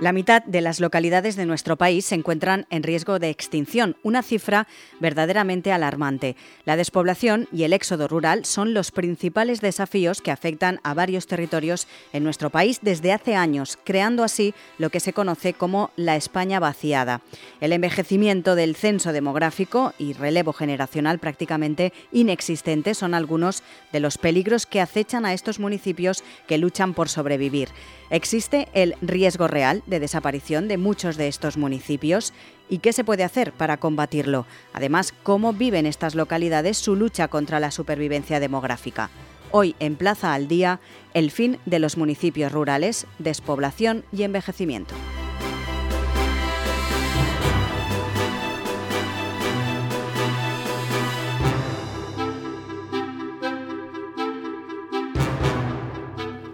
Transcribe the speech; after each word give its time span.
La 0.00 0.12
mitad 0.12 0.42
de 0.42 0.62
las 0.62 0.80
localidades 0.80 1.36
de 1.36 1.44
nuestro 1.44 1.76
país 1.76 2.06
se 2.06 2.14
encuentran 2.14 2.66
en 2.70 2.82
riesgo 2.82 3.18
de 3.18 3.28
extinción, 3.28 3.96
una 4.02 4.22
cifra 4.22 4.66
verdaderamente 4.98 5.72
alarmante. 5.72 6.36
La 6.64 6.76
despoblación 6.76 7.48
y 7.52 7.64
el 7.64 7.74
éxodo 7.74 8.08
rural 8.08 8.46
son 8.46 8.72
los 8.72 8.92
principales 8.92 9.60
desafíos 9.60 10.22
que 10.22 10.30
afectan 10.30 10.80
a 10.84 10.94
varios 10.94 11.26
territorios 11.26 11.86
en 12.14 12.24
nuestro 12.24 12.48
país 12.48 12.78
desde 12.80 13.12
hace 13.12 13.34
años, 13.34 13.78
creando 13.84 14.24
así 14.24 14.54
lo 14.78 14.88
que 14.88 15.00
se 15.00 15.12
conoce 15.12 15.52
como 15.52 15.90
la 15.96 16.16
España 16.16 16.60
vaciada. 16.60 17.20
El 17.60 17.74
envejecimiento 17.74 18.54
del 18.54 18.76
censo 18.76 19.12
demográfico 19.12 19.92
y 19.98 20.14
relevo 20.14 20.54
generacional 20.54 21.18
prácticamente 21.18 21.92
inexistente 22.10 22.94
son 22.94 23.12
algunos 23.12 23.62
de 23.92 24.00
los 24.00 24.16
peligros 24.16 24.64
que 24.64 24.80
acechan 24.80 25.26
a 25.26 25.34
estos 25.34 25.60
municipios 25.60 26.24
que 26.46 26.56
luchan 26.56 26.94
por 26.94 27.10
sobrevivir. 27.10 27.68
Existe 28.10 28.68
el 28.74 28.96
riesgo 29.00 29.46
real 29.46 29.84
de 29.86 30.00
desaparición 30.00 30.66
de 30.66 30.78
muchos 30.78 31.16
de 31.16 31.28
estos 31.28 31.56
municipios 31.56 32.32
y 32.68 32.78
qué 32.78 32.92
se 32.92 33.04
puede 33.04 33.22
hacer 33.22 33.52
para 33.52 33.76
combatirlo. 33.76 34.46
Además, 34.72 35.14
cómo 35.22 35.52
viven 35.52 35.86
estas 35.86 36.16
localidades 36.16 36.76
su 36.76 36.96
lucha 36.96 37.28
contra 37.28 37.60
la 37.60 37.70
supervivencia 37.70 38.40
demográfica. 38.40 39.10
Hoy 39.52 39.76
en 39.78 39.94
Plaza 39.94 40.34
al 40.34 40.48
Día, 40.48 40.80
el 41.14 41.30
fin 41.30 41.58
de 41.66 41.78
los 41.78 41.96
municipios 41.96 42.50
rurales, 42.50 43.06
despoblación 43.18 44.04
y 44.12 44.24
envejecimiento. 44.24 44.94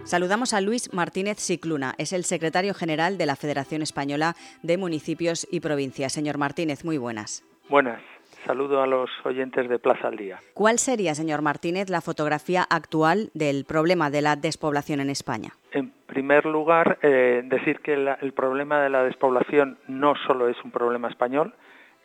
Saludamos 0.07 0.53
a 0.53 0.61
Luis 0.61 0.93
Martínez 0.93 1.37
Cicluna, 1.37 1.93
es 1.97 2.13
el 2.13 2.23
secretario 2.23 2.73
general 2.73 3.17
de 3.17 3.25
la 3.25 3.35
Federación 3.35 3.81
Española 3.81 4.35
de 4.63 4.77
Municipios 4.77 5.45
y 5.51 5.59
Provincias. 5.59 6.13
Señor 6.13 6.37
Martínez, 6.37 6.85
muy 6.85 6.97
buenas. 6.97 7.43
Buenas. 7.67 7.99
Saludo 8.45 8.81
a 8.81 8.87
los 8.87 9.09
oyentes 9.25 9.67
de 9.67 9.79
Plaza 9.79 10.07
al 10.07 10.15
Día. 10.15 10.39
¿Cuál 10.53 10.79
sería, 10.79 11.13
señor 11.13 11.41
Martínez, 11.41 11.89
la 11.89 11.99
fotografía 11.99 12.63
actual 12.69 13.31
del 13.33 13.65
problema 13.65 14.09
de 14.09 14.21
la 14.21 14.37
despoblación 14.37 15.01
en 15.01 15.09
España? 15.09 15.51
En 15.73 15.91
primer 16.05 16.45
lugar, 16.45 16.99
eh, 17.01 17.41
decir 17.43 17.81
que 17.81 17.95
el 17.95 18.31
problema 18.31 18.81
de 18.81 18.89
la 18.89 19.03
despoblación 19.03 19.77
no 19.89 20.13
solo 20.25 20.47
es 20.47 20.55
un 20.63 20.71
problema 20.71 21.09
español, 21.09 21.53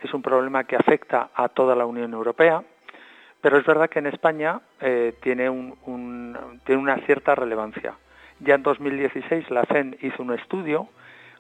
es 0.03 0.13
un 0.13 0.23
problema 0.23 0.65
que 0.65 0.75
afecta 0.75 1.31
a 1.37 1.51
toda 1.51 1.77
la 1.77 1.87
Unión 1.87 2.13
Europea. 2.15 2.65
Pero 3.43 3.59
es 3.59 3.67
verdad 3.67 3.91
que 3.91 3.99
en 3.99 4.07
España 4.07 4.61
eh, 4.81 5.15
tiene, 5.21 5.51
tiene 6.65 6.81
una 6.81 6.97
cierta 7.05 7.35
relevancia. 7.35 7.95
Ya 8.41 8.55
en 8.55 8.63
2016 8.63 9.51
la 9.51 9.65
CEN 9.65 9.99
hizo 10.01 10.23
un 10.23 10.33
estudio 10.33 10.89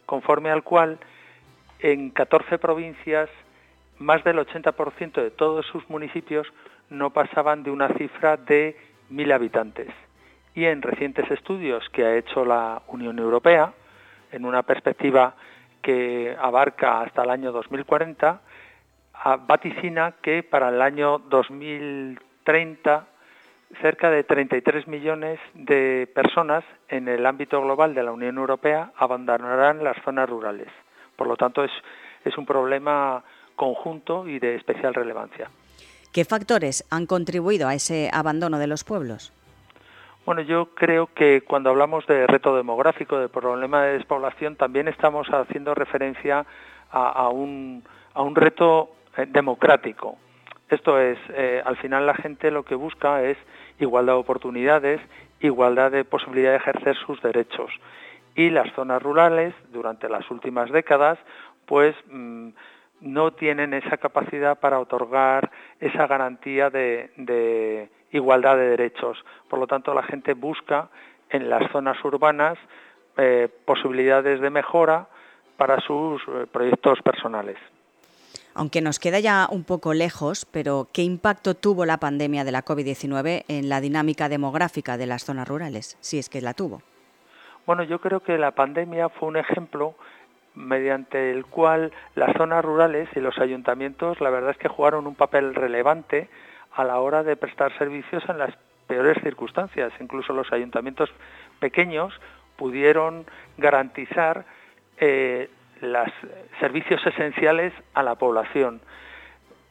conforme 0.05 0.51
al 0.51 0.65
cual 0.65 0.99
en 1.79 2.11
14 2.11 2.59
provincias 2.59 3.31
más 3.99 4.23
del 4.25 4.39
80% 4.39 5.13
de 5.13 5.31
todos 5.31 5.65
sus 5.67 5.89
municipios 5.89 6.47
no 6.91 7.11
pasaban 7.11 7.63
de 7.63 7.71
una 7.71 7.89
cifra 7.95 8.37
de 8.37 8.77
mil 9.09 9.31
habitantes. 9.31 9.89
Y 10.55 10.65
en 10.65 10.83
recientes 10.83 11.31
estudios 11.31 11.89
que 11.91 12.05
ha 12.05 12.17
hecho 12.17 12.45
la 12.45 12.83
Unión 12.89 13.19
Europea, 13.19 13.73
en 14.33 14.45
una 14.45 14.65
perspectiva 14.65 15.35
que 15.81 16.37
abarca 16.41 17.03
hasta 17.03 17.23
el 17.23 17.31
año 17.31 17.53
2040, 17.53 18.41
vaticina 19.47 20.15
que 20.23 20.43
para 20.43 20.69
el 20.69 20.83
año 20.83 21.19
2030 21.19 23.07
cerca 23.81 24.11
de 24.11 24.25
33 24.25 24.87
millones 24.87 25.41
de 25.55 26.11
personas 26.15 26.65
en 26.89 27.09
el 27.09 27.25
ámbito 27.25 27.61
global 27.63 27.95
de 27.95 28.03
la 28.03 28.13
Unión 28.13 28.37
Europea 28.37 28.93
abandonarán 28.97 29.83
las 29.83 29.97
zonas 30.05 30.29
rurales. 30.29 30.69
Por 31.17 31.27
lo 31.27 31.37
tanto, 31.37 31.65
es, 31.65 31.71
es 32.25 32.37
un 32.37 32.45
problema 32.45 33.23
conjunto 33.57 34.27
y 34.27 34.39
de 34.39 34.57
especial 34.57 34.95
relevancia. 34.95 35.49
¿Qué 36.13 36.25
factores 36.25 36.85
han 36.91 37.07
contribuido 37.07 37.69
a 37.69 37.75
ese 37.75 38.11
abandono 38.13 38.59
de 38.59 38.67
los 38.67 38.85
pueblos? 38.85 39.33
Bueno, 40.27 40.43
yo 40.43 40.67
creo 40.75 41.09
que 41.15 41.41
cuando 41.41 41.71
hablamos 41.71 42.07
de 42.07 42.27
reto 42.27 42.55
demográfico, 42.55 43.19
de 43.19 43.29
problema 43.29 43.83
de 43.83 43.95
despoblación, 43.95 44.57
también 44.57 44.87
estamos 44.89 45.27
haciendo 45.29 45.75
referencia 45.75 46.47
a, 46.91 47.29
un, 47.29 47.83
a 48.13 48.23
un 48.23 48.37
reto 48.37 48.91
democrático. 49.29 50.19
Esto 50.69 50.99
es, 50.99 51.19
eh, 51.35 51.63
al 51.65 51.77
final 51.77 52.07
la 52.07 52.15
gente 52.15 52.51
lo 52.51 52.65
que 52.65 52.75
busca 52.75 53.23
es 53.23 53.37
igualdad 53.79 54.15
de 54.15 54.21
oportunidades, 54.21 55.01
igualdad 55.41 55.91
de 55.91 56.05
posibilidad 56.05 56.53
de 56.53 56.57
ejercer 56.57 56.97
sus 56.97 57.21
derechos. 57.21 57.71
Y 58.35 58.49
las 58.49 58.73
zonas 58.73 59.03
rurales, 59.03 59.55
durante 59.71 60.09
las 60.09 60.31
últimas 60.31 60.71
décadas, 60.71 61.19
pues 61.67 61.95
mm, 62.11 62.49
no 63.03 63.33
tienen 63.35 63.75
esa 63.75 63.99
capacidad 63.99 64.59
para 64.61 64.79
otorgar 64.79 65.51
esa 65.79 66.07
garantía 66.07 66.71
de, 66.71 67.91
igualdad 68.11 68.57
de 68.57 68.71
derechos. 68.71 69.23
Por 69.51 69.59
lo 69.59 69.67
tanto, 69.67 69.93
la 69.93 70.05
gente 70.05 70.33
busca 70.33 70.89
en 71.29 71.51
las 71.51 71.71
zonas 71.71 72.03
urbanas 72.03 72.57
eh, 73.19 73.49
posibilidades 73.67 74.41
de 74.41 74.49
mejora 74.49 75.07
para 75.59 75.81
sus 75.81 76.23
proyectos 76.51 77.03
personales. 77.03 77.59
Aunque 78.55 78.81
nos 78.81 78.99
queda 78.99 79.21
ya 79.21 79.49
un 79.51 79.65
poco 79.65 79.95
lejos, 79.95 80.47
pero 80.51 80.89
¿qué 80.93 81.03
impacto 81.03 81.55
tuvo 81.55 81.85
la 81.87 81.99
pandemia 81.99 82.45
de 82.45 82.53
la 82.53 82.65
COVID-19 82.65 83.45
en 83.49 83.69
la 83.69 83.81
dinámica 83.81 84.29
demográfica 84.29 84.97
de 84.97 85.07
las 85.07 85.25
zonas 85.25 85.49
rurales, 85.49 85.97
si 86.01 86.19
es 86.19 86.29
que 86.29 86.41
la 86.41 86.55
tuvo? 86.55 86.83
Bueno, 87.67 87.85
yo 87.85 88.01
creo 88.01 88.21
que 88.21 88.39
la 88.39 88.51
pandemia 88.51 89.09
fue 89.09 89.29
un 89.29 89.37
ejemplo 89.37 89.95
mediante 90.55 91.31
el 91.31 91.47
cual 91.47 91.93
las 92.15 92.37
zonas 92.37 92.65
rurales 92.65 93.09
y 93.17 93.21
los 93.21 93.39
ayuntamientos 93.39 94.21
la 94.21 94.31
verdad 94.31 94.51
es 94.51 94.59
que 94.59 94.69
jugaron 94.69 95.07
un 95.07 95.15
papel 95.15 95.55
relevante 95.55 96.29
a 96.75 96.85
la 96.85 97.01
hora 97.01 97.23
de 97.23 97.37
prestar 97.37 97.77
servicios 97.79 98.23
en 98.29 98.39
las 98.39 98.55
peores 98.87 99.17
circunstancias. 99.23 99.93
Incluso 100.01 100.33
los 100.33 100.53
ayuntamientos 100.53 101.11
pequeños 101.61 102.13
pudieron 102.57 103.25
garantizar 103.57 104.45
eh, 104.99 105.49
los 105.83 106.09
servicios 106.61 107.05
esenciales 107.05 107.73
a 107.93 108.03
la 108.03 108.15
población. 108.15 108.81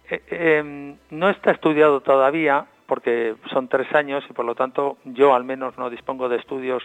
Eh, 0.10 0.22
em, 0.30 0.98
no 1.10 1.30
está 1.30 1.52
estudiado 1.52 2.02
todavía, 2.02 2.66
porque 2.86 3.36
son 3.52 3.70
tres 3.70 3.92
años 3.96 4.24
y 4.30 4.34
por 4.34 4.44
lo 4.46 4.54
tanto 4.54 4.98
yo 5.06 5.34
al 5.34 5.46
menos 5.46 5.78
no 5.78 5.90
dispongo 5.90 6.28
de 6.28 6.36
estudios 6.36 6.84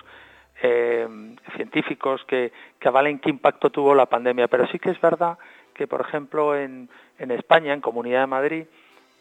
em, 0.62 1.36
científicos 1.56 2.24
que, 2.26 2.52
avalen 2.84 3.18
qué 3.18 3.28
impacto 3.28 3.70
tuvo 3.70 3.94
la 3.96 4.06
pandemia, 4.06 4.46
pero 4.46 4.66
sí 4.68 4.78
que 4.78 4.90
es 4.90 5.00
verdad 5.00 5.36
que, 5.74 5.88
por 5.88 6.00
ejemplo, 6.00 6.56
en, 6.56 6.88
en 7.18 7.30
España, 7.32 7.74
en 7.74 7.80
Comunidad 7.80 8.20
de 8.20 8.26
Madrid, 8.28 8.64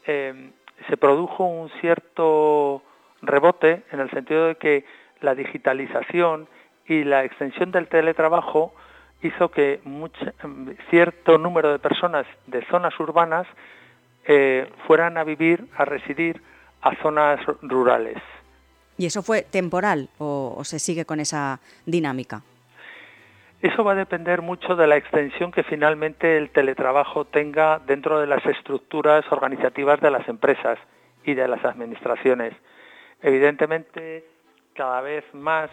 em, 0.06 0.52
se 0.88 0.96
produjo 0.96 1.44
un 1.44 1.68
cierto 1.80 2.82
rebote 3.22 3.82
en 3.90 3.98
el 3.98 4.10
sentido 4.10 4.46
de 4.46 4.54
que 4.54 4.84
la 5.20 5.34
digitalización 5.34 6.48
y 6.86 7.02
la 7.02 7.24
extensión 7.24 7.72
del 7.72 7.88
teletrabajo 7.88 8.72
hizo 9.22 9.50
que 9.50 9.80
cierto 10.90 11.38
número 11.38 11.72
de 11.72 11.78
personas 11.78 12.26
de 12.46 12.64
zonas 12.66 12.98
urbanas 13.00 13.46
eh, 14.26 14.68
fueran 14.86 15.18
a 15.18 15.24
vivir, 15.24 15.66
a 15.76 15.84
residir 15.84 16.42
a 16.82 16.94
zonas 17.02 17.40
rurales. 17.62 18.18
¿Y 18.98 19.06
eso 19.06 19.22
fue 19.22 19.42
temporal 19.42 20.08
o, 20.18 20.62
se 20.64 20.78
sigue 20.78 21.04
con 21.04 21.20
esa 21.20 21.60
dinámica? 21.84 22.42
Eso 23.60 23.84
va 23.84 23.92
a 23.92 23.96
depender 23.96 24.42
mucho 24.42 24.76
de 24.76 24.86
la 24.86 24.96
extensión 24.96 25.50
que 25.50 25.62
finalmente 25.62 26.36
el 26.36 26.50
teletrabajo 26.50 27.24
tenga 27.24 27.80
dentro 27.86 28.20
de 28.20 28.26
las 28.26 28.44
estructuras 28.46 29.24
organizativas 29.30 30.00
de 30.00 30.10
las 30.10 30.28
empresas 30.28 30.78
y 31.24 31.34
de 31.34 31.48
las 31.48 31.64
administraciones. 31.64 32.54
Evidentemente, 33.22 34.24
cada 34.74 35.00
vez 35.00 35.24
más 35.32 35.70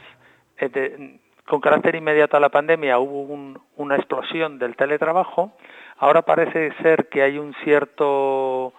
eh, 0.57 1.19
con 1.47 1.59
carácter 1.59 1.95
inmediato 1.95 2.37
a 2.37 2.39
la 2.39 2.49
pandemia 2.49 2.99
hubo 2.99 3.57
una 3.75 3.95
explosión 3.95 4.59
del 4.59 4.75
teletrabajo, 4.75 5.51
ahora 5.97 6.21
parece 6.21 6.73
ser 6.81 7.09
que 7.09 7.21
hay 7.21 7.37
un 7.37 7.53
cierto 7.63 8.73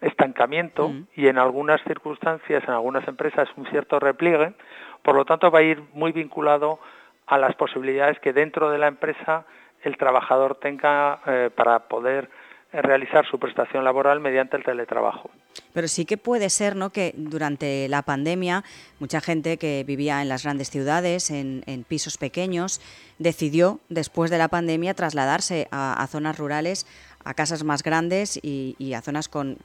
estancamiento 0.00 0.88
mm. 0.88 1.06
y 1.16 1.28
en 1.28 1.38
algunas 1.38 1.82
circunstancias, 1.84 2.62
en 2.64 2.70
algunas 2.70 3.06
empresas, 3.08 3.48
un 3.56 3.66
cierto 3.66 3.98
repliegue, 3.98 4.54
por 5.02 5.14
lo 5.14 5.24
tanto 5.24 5.50
va 5.50 5.60
a 5.60 5.62
ir 5.62 5.82
muy 5.92 6.12
vinculado 6.12 6.78
a 7.26 7.38
las 7.38 7.54
posibilidades 7.54 8.18
que 8.20 8.32
dentro 8.32 8.70
de 8.70 8.78
la 8.78 8.88
empresa 8.88 9.44
el 9.82 9.96
trabajador 9.96 10.56
tenga 10.56 11.20
eh, 11.26 11.50
para 11.54 11.88
poder 11.88 12.28
realizar 12.72 13.26
su 13.26 13.38
prestación 13.38 13.84
laboral 13.84 14.20
mediante 14.20 14.56
el 14.56 14.62
teletrabajo. 14.62 15.30
Pero 15.72 15.88
sí 15.88 16.04
que 16.04 16.16
puede 16.16 16.50
ser 16.50 16.76
¿no? 16.76 16.90
que 16.90 17.14
durante 17.16 17.88
la 17.88 18.02
pandemia 18.02 18.64
mucha 18.98 19.20
gente 19.20 19.56
que 19.56 19.84
vivía 19.84 20.22
en 20.22 20.28
las 20.28 20.44
grandes 20.44 20.70
ciudades, 20.70 21.30
en, 21.30 21.84
pisos 21.88 22.18
pequeños, 22.18 22.80
decidió 23.18 23.80
después 23.88 24.30
de 24.30 24.38
la 24.38 24.48
pandemia 24.48 24.94
trasladarse 24.94 25.68
a, 25.72 26.06
zonas 26.08 26.38
rurales, 26.38 26.86
a 27.24 27.34
casas 27.34 27.64
más 27.64 27.82
grandes 27.82 28.38
y, 28.42 28.92
a 28.94 29.02
zonas 29.02 29.28
con, 29.28 29.58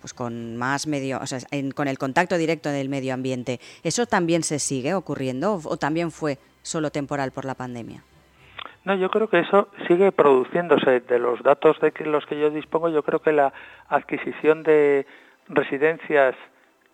pues 0.00 0.12
con 0.12 0.56
más 0.56 0.86
medio, 0.86 1.18
o 1.20 1.26
sea, 1.26 1.40
con 1.74 1.88
el 1.88 1.98
contacto 1.98 2.36
directo 2.36 2.68
del 2.68 2.88
medio 2.88 3.14
ambiente. 3.14 3.60
¿Eso 3.82 4.06
también 4.06 4.42
se 4.42 4.58
sigue 4.58 4.94
ocurriendo 4.94 5.60
o 5.64 5.76
también 5.76 6.10
fue 6.10 6.38
solo 6.62 6.90
temporal 6.90 7.32
por 7.32 7.44
la 7.44 7.54
pandemia? 7.54 8.02
No, 8.86 8.94
yo 8.94 9.10
creo 9.10 9.28
que 9.28 9.40
eso 9.40 9.68
sigue 9.88 10.12
produciéndose. 10.12 11.00
De 11.00 11.18
los 11.18 11.42
datos 11.42 11.76
de 11.80 11.92
los 12.06 12.24
que 12.24 12.38
yo 12.38 12.50
dispongo, 12.50 12.88
yo 12.88 13.02
creo 13.02 13.18
que 13.18 13.32
la 13.32 13.52
adquisición 13.88 14.62
de 14.62 15.06
residencias 15.48 16.36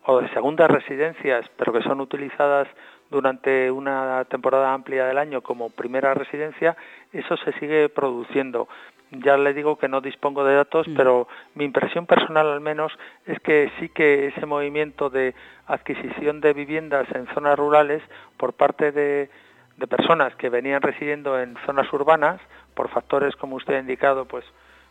o 0.05 0.23
de 0.23 0.29
segundas 0.31 0.71
residencias, 0.71 1.44
pero 1.59 1.71
que 1.71 1.83
son 1.83 2.00
utilizadas 2.00 2.67
durante 3.11 3.71
una 3.71 4.25
temporada 4.25 4.73
amplia 4.73 5.05
del 5.05 5.19
año 5.19 5.43
como 5.43 5.69
primera 5.69 6.15
residencia, 6.15 6.79
eso 7.12 7.37
se 7.37 7.53
sigue 7.61 7.91
produciendo. 7.91 8.69
Ya 9.11 9.37
le 9.37 9.53
digo 9.53 9.77
que 9.77 9.89
no 9.89 10.00
dispongo 10.00 10.44
de 10.44 10.55
datos, 10.55 10.89
mm. 10.89 10.97
pero 10.97 11.29
mi 11.55 11.67
impresión 11.67 12.06
personal 12.06 12.47
al 12.47 12.62
menos 12.62 12.91
es 13.27 13.39
que 13.41 13.71
sí 13.79 13.91
que 13.91 14.29
ese 14.29 14.47
movimiento 14.47 15.11
de 15.11 15.35
adquisición 15.67 16.41
de 16.41 16.55
viviendas 16.55 17.06
en 17.15 17.27
zonas 17.35 17.59
rurales 17.59 18.03
por 18.39 18.55
parte 18.55 18.93
de 18.93 19.29
de 19.76 19.86
personas 19.86 20.34
que 20.36 20.48
venían 20.48 20.82
residiendo 20.82 21.40
en 21.40 21.56
zonas 21.66 21.92
urbanas 21.92 22.40
por 22.74 22.88
factores, 22.88 23.36
como 23.36 23.56
usted 23.56 23.74
ha 23.74 23.80
indicado, 23.80 24.26
pues 24.26 24.44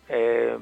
eh, 0.10 0.58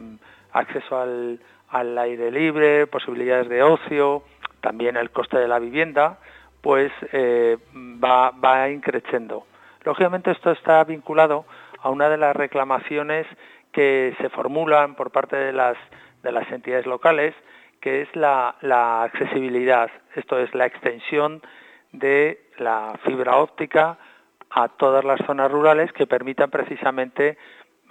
acceso 0.51 0.99
al, 0.99 1.39
al 1.69 1.97
aire 1.97 2.31
libre, 2.31 2.87
posibilidades 2.87 3.49
de 3.49 3.63
ocio, 3.63 4.23
también 4.61 4.97
el 4.97 5.11
coste 5.11 5.37
de 5.37 5.47
la 5.47 5.59
vivienda, 5.59 6.17
pues 6.61 6.91
eh, 7.13 7.57
va, 7.75 8.31
va 8.31 8.69
increciendo. 8.69 9.45
Lógicamente 9.83 10.31
esto 10.31 10.51
está 10.51 10.83
vinculado 10.83 11.45
a 11.81 11.89
una 11.89 12.09
de 12.09 12.17
las 12.17 12.35
reclamaciones 12.35 13.25
que 13.71 14.15
se 14.19 14.29
formulan 14.29 14.95
por 14.95 15.11
parte 15.11 15.37
de 15.37 15.53
las, 15.53 15.77
de 16.23 16.31
las 16.31 16.51
entidades 16.51 16.85
locales, 16.85 17.33
que 17.79 18.01
es 18.01 18.13
la, 18.15 18.55
la 18.61 19.03
accesibilidad, 19.03 19.89
esto 20.15 20.37
es 20.39 20.53
la 20.53 20.65
extensión 20.65 21.41
de 21.93 22.41
la 22.57 22.99
fibra 23.05 23.37
óptica 23.37 23.97
a 24.49 24.67
todas 24.67 25.03
las 25.05 25.19
zonas 25.25 25.51
rurales 25.51 25.91
que 25.93 26.07
permitan 26.07 26.49
precisamente 26.49 27.37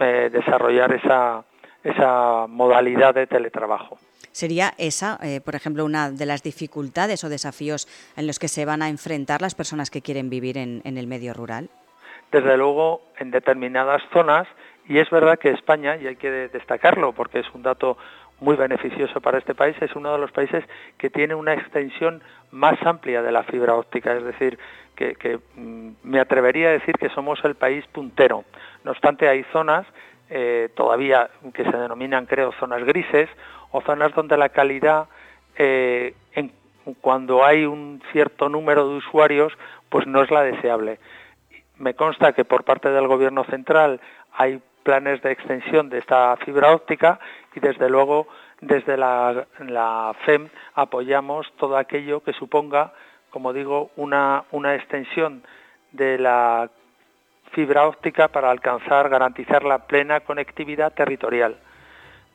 eh, 0.01 0.31
desarrollar 0.33 0.93
esa, 0.93 1.45
esa 1.85 2.47
modalidad 2.49 3.15
de 3.15 3.27
teletrabajo. 3.27 3.99
¿Sería 4.33 4.75
esa, 4.79 5.19
eh, 5.23 5.41
por 5.41 5.55
ejemplo, 5.55 5.85
una 5.85 6.11
de 6.11 6.27
las 6.27 6.43
dificultades 6.43 7.25
o 7.25 7.29
desafíos 7.29 7.89
en 8.17 8.27
los 8.27 8.39
que 8.39 8.49
se 8.49 8.65
van 8.65 8.83
a 8.83 8.89
enfrentar 8.89 9.41
las 9.41 9.55
personas 9.55 9.91
que 9.91 10.03
quieren 10.03 10.31
vivir 10.31 10.59
en, 10.59 10.81
en 10.85 10.99
el 10.99 11.07
medio 11.07 11.35
rural? 11.35 11.71
Desde 12.31 12.57
luego, 12.57 13.03
en 13.19 13.31
determinadas 13.31 14.03
zonas, 14.13 14.47
y 14.87 14.99
es 14.99 15.11
verdad 15.11 15.39
que 15.39 15.51
España, 15.51 15.97
y 15.97 16.07
hay 16.07 16.17
que 16.17 16.31
destacarlo 16.31 17.13
porque 17.13 17.41
es 17.41 17.47
un 17.55 17.63
dato 17.63 17.97
muy 18.41 18.55
beneficioso 18.57 19.21
para 19.21 19.39
este 19.39 19.55
país, 19.55 19.77
es 19.81 19.97
uno 19.97 20.13
de 20.13 20.19
los 20.19 20.31
países 20.31 20.65
que 20.97 21.11
tiene 21.11 21.35
una 21.35 21.55
extensión 21.55 22.23
más 22.51 22.81
amplia 22.87 23.23
de 23.23 23.33
la 23.33 23.43
fibra 23.43 23.75
óptica, 23.75 24.15
es 24.15 24.25
decir, 24.25 24.59
que, 24.99 25.39
mm, 25.55 25.91
me 26.03 26.21
atrevería 26.21 26.69
a 26.69 26.73
decir 26.73 26.97
que 26.97 27.09
somos 27.11 27.39
el 27.45 27.55
país 27.55 27.87
puntero. 27.93 28.45
No 28.85 28.91
obstante, 28.91 29.29
hay 29.29 29.45
zonas 29.53 29.87
eh, 30.29 30.71
todavía 30.75 31.31
que 31.55 31.65
se 31.65 31.77
denominan, 31.77 32.27
creo, 32.27 32.53
zonas 32.59 32.85
grises 32.85 33.31
o 33.71 33.81
zonas 33.81 34.13
donde 34.15 34.37
la 34.37 34.49
calidad, 34.49 35.07
eh, 35.57 36.15
cuando 37.01 37.45
hay 37.45 37.65
un 37.65 38.03
cierto 38.13 38.49
número 38.49 38.89
de 38.89 38.97
usuarios, 38.97 39.53
pues 39.89 40.07
no 40.07 40.23
es 40.23 40.31
la 40.31 40.43
deseable. 40.43 40.99
Me 41.77 41.95
consta 41.95 42.33
que 42.33 42.45
por 42.45 42.65
parte 42.65 42.91
del 42.91 43.07
Gobierno 43.07 43.45
central 43.45 44.01
hay 44.33 44.61
planes 44.83 45.23
de 45.23 45.33
extensión 45.33 45.91
de 45.91 45.99
esta 45.99 46.37
fibra 46.39 46.73
óptica 46.73 47.21
y 47.55 47.61
desde 47.61 47.89
luego 47.89 48.27
desde 48.61 48.97
la, 48.97 49.47
la 49.61 50.15
FEM 50.25 50.49
apoyamos 50.75 51.47
todo 51.59 51.77
aquello 51.77 52.23
que 52.23 52.33
suponga 52.33 52.93
como 53.31 53.53
digo, 53.53 53.91
una, 53.97 54.45
una 54.53 54.75
extensión 54.75 55.43
de 55.93 56.19
la 56.19 56.71
fibra 57.53 57.87
óptica 57.87 58.29
para 58.29 58.51
alcanzar, 58.51 59.09
garantizar 59.09 59.65
la 59.65 59.87
plena 59.87 60.21
conectividad 60.21 60.93
territorial 60.93 61.57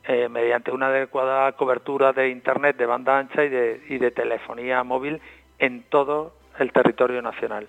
eh, 0.06 0.28
mediante 0.28 0.70
una 0.70 0.88
adecuada 0.88 1.52
cobertura 1.52 2.12
de 2.12 2.28
Internet 2.28 2.76
de 2.76 2.86
banda 2.86 3.18
ancha 3.18 3.44
y 3.44 3.48
de, 3.48 3.82
y 3.88 3.98
de 3.98 4.10
telefonía 4.10 4.82
móvil 4.82 5.20
en 5.58 5.84
todo 5.84 6.34
el 6.58 6.72
territorio 6.72 7.22
nacional 7.22 7.68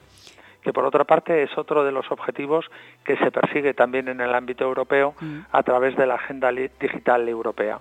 que 0.66 0.74
por 0.74 0.84
otra 0.84 1.04
parte 1.04 1.44
es 1.44 1.56
otro 1.60 1.84
de 1.84 1.92
los 1.92 2.12
objetivos 2.12 2.66
que 3.04 3.16
se 3.18 3.30
persigue 3.30 3.76
también 3.76 4.08
en 4.08 4.20
el 4.20 4.34
ámbito 4.34 4.64
europeo 4.64 5.14
mm. 5.22 5.42
a 5.52 5.62
través 5.62 5.96
de 5.96 6.08
la 6.08 6.16
Agenda 6.16 6.52
Digital 6.52 7.30
Europea. 7.30 7.80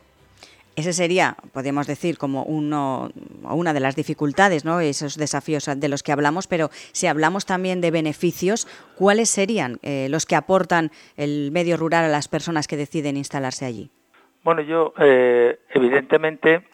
Ese 0.76 0.92
sería, 0.92 1.36
podríamos 1.52 1.86
decir, 1.86 2.18
como 2.18 2.42
uno, 2.42 3.10
una 3.42 3.72
de 3.72 3.80
las 3.80 3.94
dificultades, 3.94 4.64
¿no? 4.64 4.80
esos 4.80 5.16
desafíos 5.16 5.70
de 5.76 5.88
los 5.88 6.02
que 6.02 6.10
hablamos, 6.10 6.48
pero 6.48 6.68
si 6.92 7.06
hablamos 7.06 7.46
también 7.46 7.80
de 7.80 7.92
beneficios, 7.92 8.66
¿cuáles 8.96 9.30
serían 9.30 9.78
eh, 9.82 10.08
los 10.10 10.26
que 10.26 10.34
aportan 10.34 10.90
el 11.16 11.50
medio 11.52 11.76
rural 11.76 12.04
a 12.04 12.08
las 12.08 12.26
personas 12.26 12.66
que 12.66 12.76
deciden 12.76 13.16
instalarse 13.16 13.64
allí? 13.64 13.90
Bueno, 14.42 14.62
yo, 14.62 14.94
eh, 14.98 15.60
evidentemente, 15.70 16.66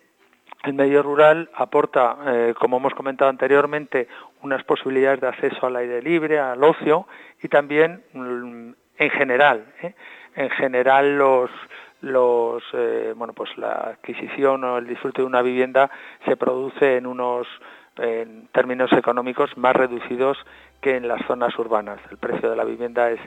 el 0.64 0.72
medio 0.72 1.02
rural 1.02 1.50
aporta, 1.54 2.16
eh, 2.26 2.54
como 2.58 2.78
hemos 2.78 2.94
comentado 2.94 3.28
anteriormente, 3.28 4.08
unas 4.42 4.64
posibilidades 4.64 5.20
de 5.20 5.28
acceso 5.28 5.66
al 5.66 5.76
aire 5.76 6.00
libre, 6.00 6.38
al 6.38 6.64
ocio 6.64 7.06
y 7.42 7.48
también, 7.48 8.02
mm, 8.14 8.70
en 8.98 9.10
general, 9.10 9.66
en 10.36 10.50
general 10.50 11.18
los 11.18 11.50
los 12.00 12.62
eh, 12.72 13.12
bueno 13.16 13.32
pues 13.32 13.50
la 13.56 13.72
adquisición 13.72 14.64
o 14.64 14.78
el 14.78 14.86
disfrute 14.86 15.22
de 15.22 15.26
una 15.26 15.42
vivienda 15.42 15.90
se 16.26 16.36
produce 16.36 16.96
en 16.96 17.06
unos 17.06 17.46
en 17.96 18.48
términos 18.52 18.92
económicos 18.92 19.56
más 19.56 19.76
reducidos 19.76 20.38
que 20.80 20.96
en 20.96 21.08
las 21.08 21.24
zonas 21.26 21.58
urbanas 21.58 22.00
el 22.10 22.16
precio 22.16 22.50
de 22.50 22.56
la 22.56 22.64
vivienda 22.64 23.10
es 23.10 23.20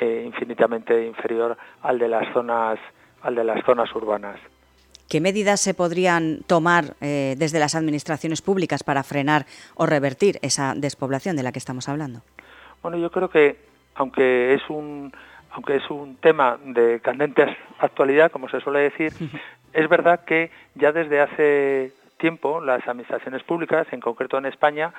eh, 0.00 0.22
infinitamente 0.24 1.04
inferior 1.06 1.56
al 1.82 1.98
de 1.98 2.08
las 2.08 2.32
zonas 2.32 2.78
al 3.22 3.34
de 3.34 3.44
las 3.44 3.64
zonas 3.64 3.92
urbanas 3.94 4.38
¿Qué 5.08 5.20
medidas 5.20 5.60
se 5.60 5.74
podrían 5.74 6.42
tomar 6.46 6.96
eh, 7.02 7.34
desde 7.36 7.58
las 7.58 7.74
administraciones 7.74 8.40
públicas 8.40 8.82
para 8.82 9.02
frenar 9.02 9.44
o 9.74 9.84
revertir 9.84 10.38
esa 10.40 10.72
despoblación 10.74 11.36
de 11.36 11.42
la 11.42 11.52
que 11.52 11.58
estamos 11.58 11.90
hablando? 11.90 12.22
Bueno, 12.82 12.96
yo 12.96 13.10
creo 13.10 13.28
que 13.28 13.58
aunque 13.94 14.54
es 14.54 14.62
un 14.70 15.12
aunque 15.52 15.76
es 15.76 15.90
un 15.90 16.16
tema 16.16 16.58
de 16.64 17.00
candente 17.00 17.56
actualidad, 17.78 18.30
como 18.30 18.48
se 18.48 18.60
suele 18.60 18.80
decir, 18.80 19.12
es 19.72 19.88
verdad 19.88 20.24
que 20.24 20.50
ya 20.74 20.92
desde 20.92 21.20
hace 21.20 21.92
tiempo 22.18 22.60
las 22.60 22.86
administraciones 22.88 23.42
públicas, 23.42 23.86
en 23.90 24.00
concreto 24.00 24.38
en 24.38 24.46
España, 24.46 24.92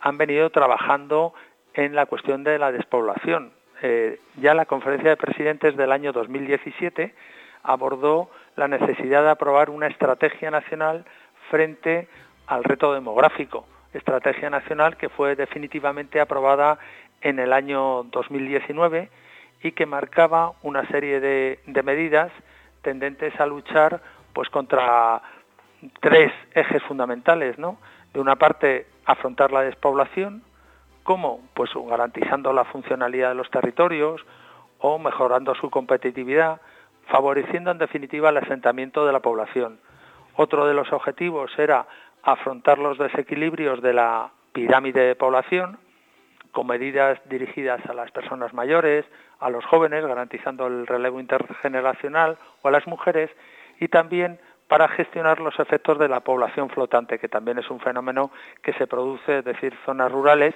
han 0.00 0.18
venido 0.18 0.50
trabajando 0.50 1.34
en 1.74 1.94
la 1.94 2.06
cuestión 2.06 2.42
de 2.44 2.58
la 2.58 2.72
despoblación. 2.72 3.52
Eh, 3.82 4.20
ya 4.36 4.54
la 4.54 4.66
conferencia 4.66 5.10
de 5.10 5.16
presidentes 5.16 5.76
del 5.76 5.92
año 5.92 6.12
2017 6.12 7.14
abordó 7.62 8.30
la 8.56 8.68
necesidad 8.68 9.22
de 9.22 9.30
aprobar 9.30 9.70
una 9.70 9.86
estrategia 9.86 10.50
nacional 10.50 11.04
frente 11.50 12.08
al 12.46 12.64
reto 12.64 12.92
demográfico, 12.92 13.66
estrategia 13.92 14.50
nacional 14.50 14.96
que 14.96 15.08
fue 15.08 15.36
definitivamente 15.36 16.20
aprobada 16.20 16.78
en 17.20 17.38
el 17.38 17.52
año 17.52 18.04
2019 18.04 19.08
y 19.62 19.72
que 19.72 19.86
marcaba 19.86 20.52
una 20.62 20.86
serie 20.88 21.20
de, 21.20 21.58
medidas 21.84 22.32
tendentes 22.82 23.38
a 23.40 23.46
luchar 23.46 24.00
pues 24.32 24.48
contra 24.48 25.22
tres 26.00 26.32
ejes 26.54 26.82
fundamentales, 26.84 27.58
¿no? 27.58 27.78
De 28.12 28.20
una 28.20 28.36
parte, 28.36 28.86
afrontar 29.04 29.52
la 29.52 29.62
despoblación, 29.62 30.42
¿cómo? 31.04 31.40
Pues 31.54 31.70
garantizando 31.74 32.52
la 32.52 32.64
funcionalidad 32.64 33.30
de 33.30 33.34
los 33.34 33.50
territorios 33.50 34.20
o 34.78 34.98
mejorando 34.98 35.54
su 35.54 35.70
competitividad, 35.70 36.60
favoreciendo 37.06 37.70
en 37.70 37.78
definitiva 37.78 38.30
el 38.30 38.38
asentamiento 38.38 39.06
de 39.06 39.12
la 39.12 39.20
población. 39.20 39.78
Otro 40.36 40.66
de 40.66 40.74
los 40.74 40.92
objetivos 40.92 41.50
era 41.58 41.86
afrontar 42.22 42.78
los 42.78 42.98
desequilibrios 42.98 43.82
de 43.82 43.92
la 43.92 44.30
pirámide 44.52 45.02
de 45.02 45.14
población, 45.14 45.78
con 46.52 46.66
medidas 46.66 47.18
dirigidas 47.28 47.84
a 47.86 47.94
las 47.94 48.10
personas 48.10 48.52
mayores, 48.54 49.04
a 49.40 49.50
los 49.50 49.64
jóvenes, 49.64 50.06
garantizando 50.06 50.66
el 50.66 50.86
relevo 50.86 51.18
intergeneracional, 51.18 52.38
o 52.62 52.68
a 52.68 52.70
las 52.70 52.86
mujeres, 52.86 53.30
y 53.80 53.88
también 53.88 54.38
para 54.68 54.88
gestionar 54.88 55.40
los 55.40 55.58
efectos 55.58 55.98
de 55.98 56.08
la 56.08 56.20
población 56.20 56.70
flotante, 56.70 57.18
que 57.18 57.28
también 57.28 57.58
es 57.58 57.68
un 57.70 57.80
fenómeno 57.80 58.30
que 58.62 58.72
se 58.74 58.86
produce, 58.86 59.38
es 59.38 59.44
decir, 59.44 59.74
zonas 59.84 60.10
rurales 60.10 60.54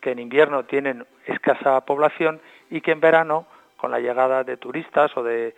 que 0.00 0.12
en 0.12 0.18
invierno 0.18 0.64
tienen 0.64 1.06
escasa 1.26 1.80
población 1.84 2.40
y 2.70 2.80
que 2.80 2.92
en 2.92 3.00
verano, 3.00 3.46
con 3.76 3.90
la 3.90 3.98
llegada 3.98 4.44
de 4.44 4.56
turistas 4.56 5.16
o 5.16 5.22
de 5.22 5.54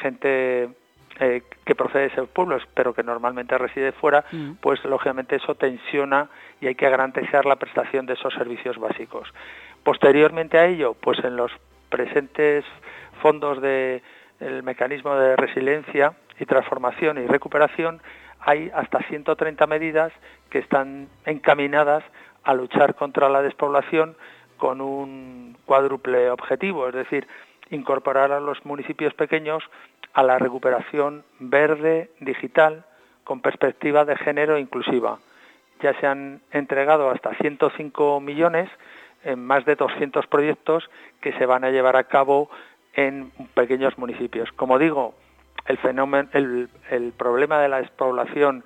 gente 0.00 0.70
eh, 1.20 1.42
que 1.64 1.74
procede 1.74 2.02
de 2.02 2.08
esos 2.08 2.28
pueblos, 2.28 2.62
pero 2.74 2.92
que 2.92 3.02
normalmente 3.02 3.56
reside 3.56 3.92
fuera, 3.92 4.24
mm. 4.32 4.54
pues 4.60 4.84
lógicamente 4.84 5.36
eso 5.36 5.54
tensiona 5.54 6.28
y 6.60 6.66
hay 6.66 6.74
que 6.74 6.88
garantizar 6.88 7.46
la 7.46 7.56
prestación 7.56 8.06
de 8.06 8.14
esos 8.14 8.34
servicios 8.34 8.78
básicos. 8.78 9.32
Posteriormente 9.84 10.58
a 10.58 10.66
ello, 10.66 10.94
pues 10.94 11.22
en 11.24 11.36
los 11.36 11.52
presentes 11.88 12.64
fondos 13.22 13.60
del 13.62 14.02
mecanismo 14.64 15.14
de 15.14 15.36
resiliencia 15.36 16.14
y 16.40 16.46
transformación 16.46 17.18
y 17.18 17.26
recuperación 17.26 18.00
hay 18.40 18.70
hasta 18.74 18.98
130 19.04 19.66
medidas 19.66 20.12
que 20.50 20.58
están 20.58 21.08
encaminadas 21.24 22.02
a 22.42 22.54
luchar 22.54 22.94
contra 22.94 23.28
la 23.28 23.42
despoblación 23.42 24.16
con 24.56 24.80
un 24.80 25.56
cuádruple 25.64 26.30
objetivo, 26.30 26.88
es 26.88 26.94
decir, 26.94 27.26
incorporar 27.70 28.32
a 28.32 28.40
los 28.40 28.64
municipios 28.64 29.14
pequeños 29.14 29.62
a 30.14 30.22
la 30.22 30.38
recuperación 30.38 31.24
verde, 31.40 32.10
digital, 32.20 32.84
con 33.24 33.40
perspectiva 33.40 34.04
de 34.04 34.16
género 34.16 34.58
inclusiva. 34.58 35.18
Ya 35.82 35.98
se 35.98 36.06
han 36.06 36.40
entregado 36.52 37.10
hasta 37.10 37.34
105 37.34 38.20
millones 38.20 38.70
en 39.24 39.44
más 39.44 39.64
de 39.64 39.74
200 39.74 40.26
proyectos 40.28 40.88
que 41.20 41.32
se 41.32 41.46
van 41.46 41.64
a 41.64 41.70
llevar 41.70 41.96
a 41.96 42.04
cabo 42.04 42.48
en 42.94 43.32
pequeños 43.54 43.98
municipios. 43.98 44.52
Como 44.52 44.78
digo, 44.78 45.14
el 45.66 45.78
fenómeno, 45.78 46.28
el, 46.32 47.12
problema 47.16 47.58
de 47.60 47.68
la 47.68 47.80
despoblación 47.80 48.64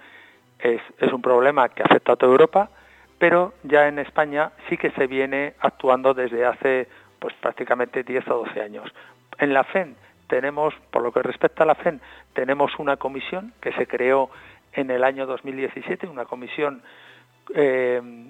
es, 0.58 0.82
es 0.98 1.12
un 1.12 1.22
problema 1.22 1.68
que 1.70 1.82
afecta 1.82 2.12
a 2.12 2.16
toda 2.16 2.32
Europa, 2.32 2.68
pero 3.18 3.54
ya 3.62 3.88
en 3.88 3.98
España 3.98 4.52
sí 4.68 4.76
que 4.76 4.90
se 4.90 5.06
viene 5.06 5.54
actuando 5.60 6.12
desde 6.12 6.44
hace 6.44 6.88
pues 7.18 7.34
prácticamente 7.40 8.02
10 8.02 8.28
o 8.28 8.44
12 8.44 8.60
años. 8.60 8.92
En 9.38 9.54
la 9.54 9.64
FEN 9.64 9.96
tenemos, 10.28 10.74
por 10.90 11.02
lo 11.02 11.12
que 11.12 11.22
respecta 11.22 11.64
a 11.64 11.66
la 11.66 11.74
FEN, 11.74 12.00
tenemos 12.32 12.78
una 12.78 12.96
comisión 12.96 13.52
que 13.60 13.72
se 13.72 13.86
creó 13.86 14.30
en 14.72 14.90
el 14.90 15.02
año 15.02 15.26
2017, 15.26 16.06
una 16.06 16.26
comisión 16.26 16.82
eh, 17.54 18.28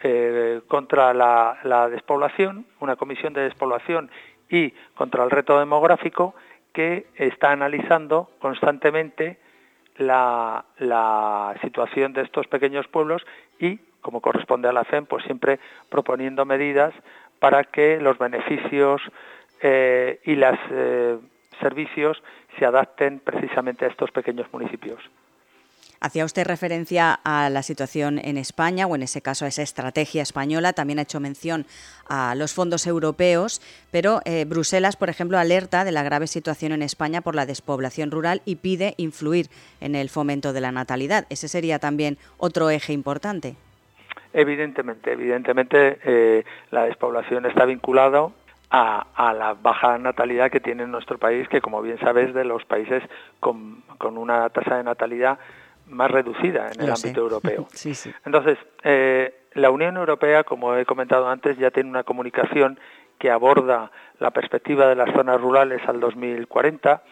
eh, 0.00 0.60
contra 0.68 1.12
la, 1.12 1.88
despoblación, 1.90 2.66
una 2.80 2.96
comisión 2.96 3.32
de 3.32 3.42
despoblación 3.42 4.10
y 4.48 4.70
contra 4.94 5.24
el 5.24 5.30
reto 5.30 5.58
demográfico 5.58 6.34
que 6.72 7.06
está 7.16 7.50
analizando 7.50 8.30
constantemente 8.38 9.38
la, 9.96 10.64
situación 11.62 12.12
de 12.12 12.22
estos 12.22 12.46
pequeños 12.46 12.86
pueblos 12.86 13.26
y, 13.58 13.78
como 14.00 14.20
corresponde 14.20 14.68
a 14.68 14.72
la 14.72 14.84
FEM, 14.84 15.06
pues 15.06 15.24
siempre 15.24 15.58
proponiendo 15.88 16.44
medidas 16.44 16.94
para 17.40 17.64
que 17.64 17.98
los 18.00 18.18
beneficios 18.18 19.02
eh, 19.60 20.20
y 20.24 20.40
eh, 20.40 21.18
servicios 21.58 22.22
se 22.58 22.64
adapten 22.64 23.20
precisamente 23.20 23.84
a 23.84 23.88
estos 23.88 24.10
pequeños 24.10 24.46
municipios. 24.52 25.00
Hacía 26.00 26.24
usted 26.24 26.46
referencia 26.46 27.18
a 27.24 27.50
la 27.50 27.64
situación 27.64 28.20
en 28.22 28.38
España, 28.38 28.86
o 28.86 28.94
en 28.94 29.02
ese 29.02 29.20
caso 29.20 29.44
a 29.44 29.48
esa 29.48 29.62
estrategia 29.62 30.22
española. 30.22 30.72
También 30.72 31.00
ha 31.00 31.02
hecho 31.02 31.18
mención 31.18 31.66
a 32.08 32.36
los 32.36 32.54
fondos 32.54 32.86
europeos, 32.86 33.60
pero 33.90 34.20
eh, 34.24 34.44
Bruselas, 34.44 34.96
por 34.96 35.08
ejemplo, 35.08 35.38
alerta 35.38 35.84
de 35.84 35.90
la 35.90 36.04
grave 36.04 36.28
situación 36.28 36.70
en 36.70 36.82
España 36.82 37.20
por 37.20 37.34
la 37.34 37.46
despoblación 37.46 38.12
rural 38.12 38.42
y 38.44 38.56
pide 38.56 38.94
influir 38.96 39.48
en 39.80 39.96
el 39.96 40.08
fomento 40.08 40.52
de 40.52 40.60
la 40.60 40.70
natalidad. 40.70 41.26
Ese 41.30 41.48
sería 41.48 41.80
también 41.80 42.16
otro 42.36 42.70
eje 42.70 42.92
importante. 42.92 43.56
Evidentemente, 44.32 45.12
evidentemente 45.12 45.98
eh, 46.04 46.44
la 46.70 46.84
despoblación 46.84 47.44
está 47.46 47.64
vinculada 47.64 48.28
a, 48.70 49.32
la 49.36 49.54
baja 49.54 49.98
natalidad 49.98 50.50
que 50.50 50.60
tiene 50.60 50.86
nuestro 50.86 51.18
país, 51.18 51.48
que 51.48 51.60
como 51.60 51.80
bien 51.82 51.98
sabes, 52.00 52.34
de 52.34 52.44
los 52.44 52.64
países 52.64 53.02
con, 53.40 53.82
una 54.00 54.48
tasa 54.50 54.76
de 54.76 54.84
natalidad 54.84 55.38
más 55.86 56.10
reducida 56.10 56.70
en 56.72 56.82
el 56.82 56.90
ámbito 56.90 57.20
europeo. 57.20 57.66
Entonces, 58.24 58.58
eh, 58.82 59.34
la 59.54 59.70
Unión 59.70 59.96
Europea, 59.96 60.44
como 60.44 60.74
he 60.76 60.84
comentado 60.84 61.28
antes, 61.28 61.56
ya 61.56 61.70
tiene 61.70 61.88
una 61.88 62.04
comunicación 62.04 62.78
que 63.18 63.30
aborda 63.30 63.90
la 64.20 64.30
perspectiva 64.30 64.86
de 64.86 64.94
las 64.94 65.12
zonas 65.12 65.40
rurales 65.40 65.80
al 65.88 65.98
2040. 66.00 67.02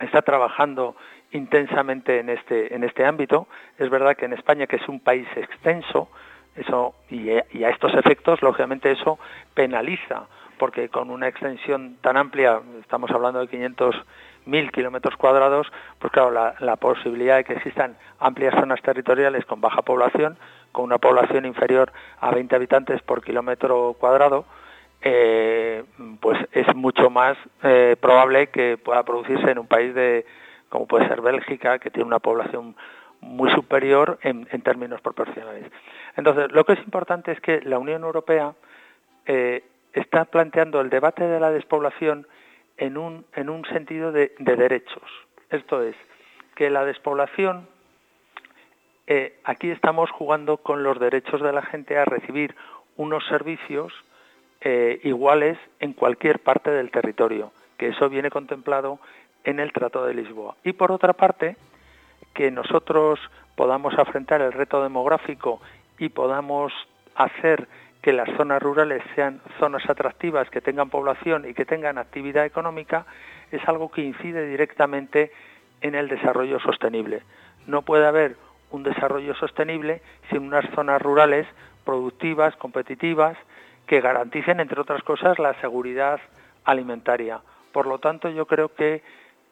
Está 0.00 0.22
trabajando 0.22 0.96
intensamente 1.30 2.18
en 2.18 2.28
este, 2.30 2.74
en 2.74 2.84
este 2.84 3.04
ámbito. 3.06 3.48
Es 3.78 3.88
verdad 3.90 4.16
que 4.16 4.26
en 4.26 4.32
España, 4.32 4.66
que 4.66 4.76
es 4.76 4.88
un 4.88 5.00
país 5.00 5.26
extenso, 5.36 6.08
eso, 6.56 6.94
y, 7.10 7.30
a 7.30 7.70
estos 7.70 7.94
efectos, 7.94 8.40
lógicamente, 8.42 8.90
eso 8.90 9.18
penaliza, 9.54 10.26
porque 10.58 10.88
con 10.88 11.10
una 11.10 11.28
extensión 11.28 11.96
tan 12.00 12.16
amplia, 12.16 12.60
estamos 12.80 13.10
hablando 13.10 13.40
de 13.40 13.48
500.000 13.48 14.70
kilómetros 14.70 15.16
cuadrados, 15.16 15.66
pues 15.98 16.12
claro, 16.12 16.30
la, 16.30 16.76
posibilidad 16.76 17.36
de 17.36 17.44
que 17.44 17.54
existan 17.54 17.96
amplias 18.18 18.54
zonas 18.54 18.80
territoriales 18.82 19.44
con 19.46 19.60
baja 19.60 19.82
población, 19.82 20.36
con 20.72 20.84
una 20.84 20.98
población 20.98 21.46
inferior 21.46 21.92
a 22.20 22.30
20 22.30 22.54
habitantes 22.54 23.02
por 23.02 23.22
kilómetro 23.22 23.96
cuadrado, 23.98 24.44
eh, 25.02 25.84
pues 26.20 26.38
es 26.52 26.74
mucho 26.74 27.10
más 27.10 27.36
eh, 27.62 27.96
probable 28.00 28.48
que 28.48 28.78
pueda 28.78 29.02
producirse 29.02 29.50
en 29.50 29.58
un 29.58 29.66
país 29.66 29.94
de 29.94 30.24
como 30.74 30.88
puede 30.88 31.06
ser 31.06 31.20
Bélgica, 31.20 31.78
que 31.78 31.90
tiene 31.90 32.08
una 32.08 32.18
población 32.18 32.74
muy 33.20 33.48
superior 33.52 34.18
en, 34.22 34.44
términos 34.62 35.00
proporcionales. 35.00 35.70
Entonces, 36.16 36.50
lo 36.50 36.64
que 36.64 36.72
es 36.72 36.80
importante 36.80 37.30
es 37.30 37.40
que 37.40 37.60
la 37.62 37.78
Unión 37.78 38.02
Europea 38.02 38.54
eh, 39.26 39.62
está 39.94 40.24
planteando 40.26 40.80
el 40.80 40.90
debate 40.90 41.24
de 41.24 41.40
la 41.40 41.50
despoblación 41.50 42.26
en 42.76 42.98
un, 42.98 43.24
en 43.34 43.48
un 43.48 43.64
sentido 43.66 44.12
de, 44.12 44.32
derechos. 44.38 45.02
Esto 45.50 45.82
es, 45.82 45.94
que 46.56 46.68
la 46.70 46.84
despoblación, 46.84 47.68
eh, 49.06 49.38
aquí 49.44 49.70
estamos 49.70 50.10
jugando 50.10 50.58
con 50.58 50.82
los 50.82 50.98
derechos 50.98 51.40
de 51.40 51.52
la 51.52 51.62
gente 51.62 51.96
a 51.96 52.04
recibir 52.04 52.54
unos 52.96 53.24
servicios 53.26 53.92
eh, 54.60 55.00
iguales 55.04 55.58
en 55.78 55.92
cualquier 55.92 56.40
parte 56.40 56.70
del 56.70 56.90
territorio, 56.90 57.52
que 57.78 57.88
eso 57.88 58.08
viene 58.08 58.30
contemplado 58.30 58.98
en 59.44 59.60
el 59.60 59.72
Tratado 59.72 60.06
de 60.06 60.14
Lisboa. 60.14 60.56
Y 60.64 60.72
por 60.72 60.90
otra 60.90 61.12
parte, 61.12 61.56
que 62.34 62.50
nosotros 62.50 63.20
podamos 63.54 63.94
afrontar 63.96 64.40
el 64.40 64.52
reto 64.52 64.82
demográfico 64.82 65.60
y 65.98 66.08
podamos 66.08 66.72
hacer 67.14 67.68
que 68.04 68.12
las 68.12 68.28
zonas 68.36 68.62
rurales 68.62 69.02
sean 69.14 69.40
zonas 69.58 69.88
atractivas, 69.88 70.50
que 70.50 70.60
tengan 70.60 70.90
población 70.90 71.48
y 71.48 71.54
que 71.54 71.64
tengan 71.64 71.96
actividad 71.96 72.44
económica, 72.44 73.06
es 73.50 73.66
algo 73.66 73.90
que 73.90 74.02
incide 74.02 74.46
directamente 74.46 75.32
en 75.80 75.94
el 75.94 76.08
desarrollo 76.08 76.60
sostenible. 76.60 77.22
No 77.66 77.80
puede 77.80 78.06
haber 78.06 78.36
un 78.70 78.82
desarrollo 78.82 79.34
sostenible 79.36 80.02
sin 80.28 80.42
unas 80.42 80.68
zonas 80.74 81.00
rurales 81.00 81.46
productivas, 81.86 82.54
competitivas, 82.56 83.38
que 83.86 84.02
garanticen, 84.02 84.60
entre 84.60 84.82
otras 84.82 85.02
cosas, 85.02 85.38
la 85.38 85.58
seguridad 85.62 86.20
alimentaria. 86.64 87.40
Por 87.72 87.86
lo 87.86 88.00
tanto, 88.00 88.28
yo 88.28 88.44
creo 88.44 88.74
que 88.74 89.02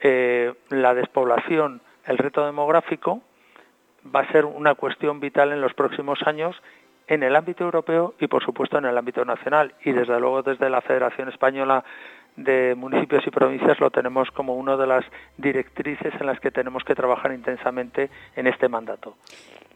eh, 0.01 0.53
la 0.69 0.93
despoblación, 0.93 1.81
el 2.05 2.19
reto 2.19 2.45
demográfico, 2.45 3.23
va 4.15 4.21
a 4.21 4.31
ser 4.31 4.45
una 4.45 4.75
cuestión 4.75 5.21
vital 5.21 5.53
en 5.53 5.63
los 5.63 5.73
próximos 5.73 6.19
años 6.27 6.55
en 7.13 7.23
el 7.23 7.37
ámbito 7.37 7.65
europeo 7.65 8.15
y, 8.19 8.27
por 8.27 8.43
supuesto, 8.43 8.79
en 8.79 8.87
el 8.87 8.97
ámbito 8.97 9.23
nacional. 9.25 9.75
Y, 9.85 9.93
desde 9.93 10.19
luego, 10.19 10.43
desde 10.43 10.71
la 10.71 10.81
Federación 10.81 11.29
Española 11.29 11.85
de 12.37 12.75
Municipios 12.75 13.27
y 13.27 13.31
Provincias 13.31 13.79
lo 13.79 13.91
tenemos 13.91 14.31
como 14.31 14.55
una 14.55 14.79
de 14.79 14.87
las 14.87 15.05
directrices 15.37 16.15
en 16.19 16.27
las 16.27 16.41
que 16.41 16.51
tenemos 16.51 16.83
que 16.83 16.95
trabajar 16.95 17.35
intensamente 17.35 18.09
en 18.35 18.47
este 18.47 18.67
mandato. 18.69 19.17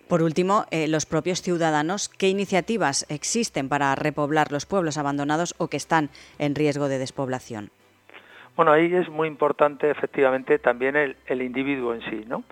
Por 0.09 0.23
último, 0.23 0.65
eh, 0.71 0.89
los 0.89 1.05
propios 1.05 1.43
ciudadanos, 1.43 2.09
¿qué 2.09 2.29
iniciativas 2.29 3.05
existen 3.11 3.69
para 3.69 3.95
repoblar 3.97 4.51
los 4.51 4.65
pueblos 4.65 4.97
abandonados 4.97 5.55
o 5.59 5.69
que 5.69 5.77
están 5.77 6.09
en 6.39 6.55
riesgo 6.55 6.89
de 6.89 6.99
despoblación? 6.99 7.71
Bueno, 8.57 8.73
ahí 8.73 8.95
es 8.95 9.11
muy 9.11 9.29
importante 9.29 9.91
efectivamente 9.91 10.59
también 10.59 10.97
el, 10.97 11.43
individuo 11.43 11.93
en 11.93 12.01
sí, 12.09 12.25
¿no? 12.27 12.45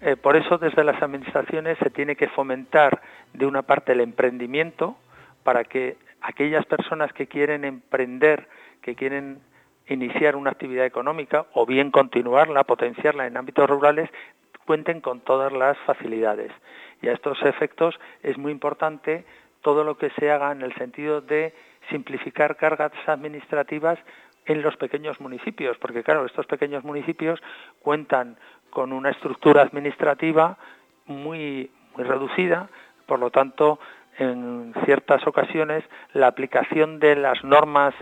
Eh, 0.00 0.16
por 0.16 0.36
eso 0.36 0.56
desde 0.56 0.82
las 0.82 1.02
administraciones 1.02 1.76
se 1.78 1.90
tiene 1.90 2.16
que 2.16 2.28
fomentar 2.28 3.02
de 3.34 3.46
una 3.46 3.62
parte 3.62 3.92
el 3.92 4.00
emprendimiento 4.00 4.96
para 5.42 5.64
que 5.64 5.96
aquellas 6.22 6.64
personas 6.66 7.12
que 7.12 7.26
quieren 7.26 7.64
emprender, 7.64 8.48
que 8.82 8.94
quieren 8.94 9.40
iniciar 9.88 10.36
una 10.36 10.50
actividad 10.50 10.86
económica 10.86 11.46
o 11.52 11.66
bien 11.66 11.90
continuarla, 11.90 12.64
potenciarla 12.64 13.26
en 13.26 13.36
ámbitos 13.36 13.68
rurales, 13.68 14.08
cuenten 14.64 15.00
con 15.00 15.20
todas 15.20 15.52
las 15.52 15.76
facilidades. 15.78 16.52
Y 17.02 17.08
a 17.08 17.12
estos 17.12 17.42
efectos 17.42 17.98
es 18.22 18.38
muy 18.38 18.52
importante 18.52 19.24
todo 19.62 19.84
lo 19.84 19.98
que 19.98 20.10
se 20.10 20.30
haga 20.30 20.52
en 20.52 20.62
el 20.62 20.74
sentido 20.74 21.20
de 21.20 21.52
simplificar 21.90 22.56
cargas 22.56 22.92
administrativas 23.06 23.98
en 24.50 24.62
los 24.62 24.76
pequeños 24.76 25.20
municipios, 25.20 25.78
porque 25.78 26.02
claro, 26.02 26.26
estos 26.26 26.44
pequeños 26.46 26.82
municipios 26.82 27.40
cuentan 27.82 28.36
con 28.70 28.92
una 28.92 29.10
estructura 29.10 29.62
administrativa 29.62 30.58
muy, 31.06 31.70
muy 31.96 32.04
reducida, 32.04 32.68
por 33.06 33.20
lo 33.20 33.30
tanto, 33.30 33.78
en 34.18 34.74
ciertas 34.84 35.24
ocasiones 35.24 35.84
la 36.14 36.26
aplicación 36.26 36.98
de 36.98 37.14
las 37.14 37.44
normas 37.44 37.94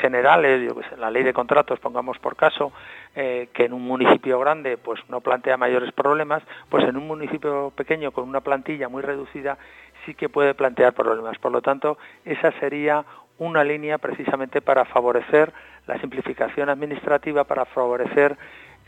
generales, 0.00 0.72
la 0.98 1.10
ley 1.10 1.22
de 1.22 1.34
contratos, 1.34 1.78
pongamos 1.80 2.18
por 2.18 2.34
caso, 2.34 2.72
eh, 3.14 3.50
que 3.52 3.66
en 3.66 3.74
un 3.74 3.82
municipio 3.82 4.38
grande 4.38 4.78
pues 4.78 5.00
no 5.10 5.20
plantea 5.20 5.58
mayores 5.58 5.92
problemas, 5.92 6.42
pues 6.70 6.84
en 6.84 6.96
un 6.96 7.06
municipio 7.06 7.74
pequeño 7.76 8.10
con 8.12 8.26
una 8.26 8.40
plantilla 8.40 8.88
muy 8.88 9.02
reducida 9.02 9.58
sí 10.06 10.14
que 10.14 10.30
puede 10.30 10.54
plantear 10.54 10.94
problemas. 10.94 11.36
Por 11.38 11.52
lo 11.52 11.60
tanto, 11.60 11.98
esa 12.24 12.52
sería 12.52 13.04
una 13.40 13.64
línea 13.64 13.98
precisamente 13.98 14.60
para 14.60 14.84
favorecer 14.84 15.52
la 15.86 15.98
simplificación 16.00 16.68
administrativa, 16.68 17.44
para 17.44 17.64
favorecer 17.64 18.36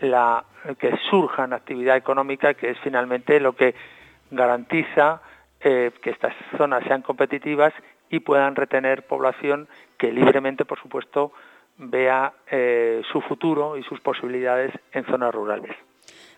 la, 0.01 0.45
que 0.79 0.97
surja 1.11 1.45
en 1.45 1.53
actividad 1.53 1.97
económica, 1.97 2.55
que 2.55 2.71
es 2.71 2.79
finalmente 2.81 3.41
lo 3.41 3.55
que 3.55 3.75
garantiza 4.31 5.23
eh, 5.61 5.93
que 6.03 6.11
estas 6.11 6.35
zonas 6.57 6.85
sean 6.85 7.03
competitivas 7.03 7.73
y 8.11 8.21
puedan 8.21 8.57
retener 8.57 9.07
población 9.07 9.69
que 9.99 10.13
libremente, 10.13 10.65
por 10.65 10.81
supuesto, 10.81 11.33
vea 11.79 12.33
eh, 12.51 13.03
su 13.11 13.21
futuro 13.21 13.77
y 13.77 13.83
sus 13.85 14.01
posibilidades 14.01 14.73
en 14.93 15.05
zonas 15.07 15.35
rurales. 15.35 15.75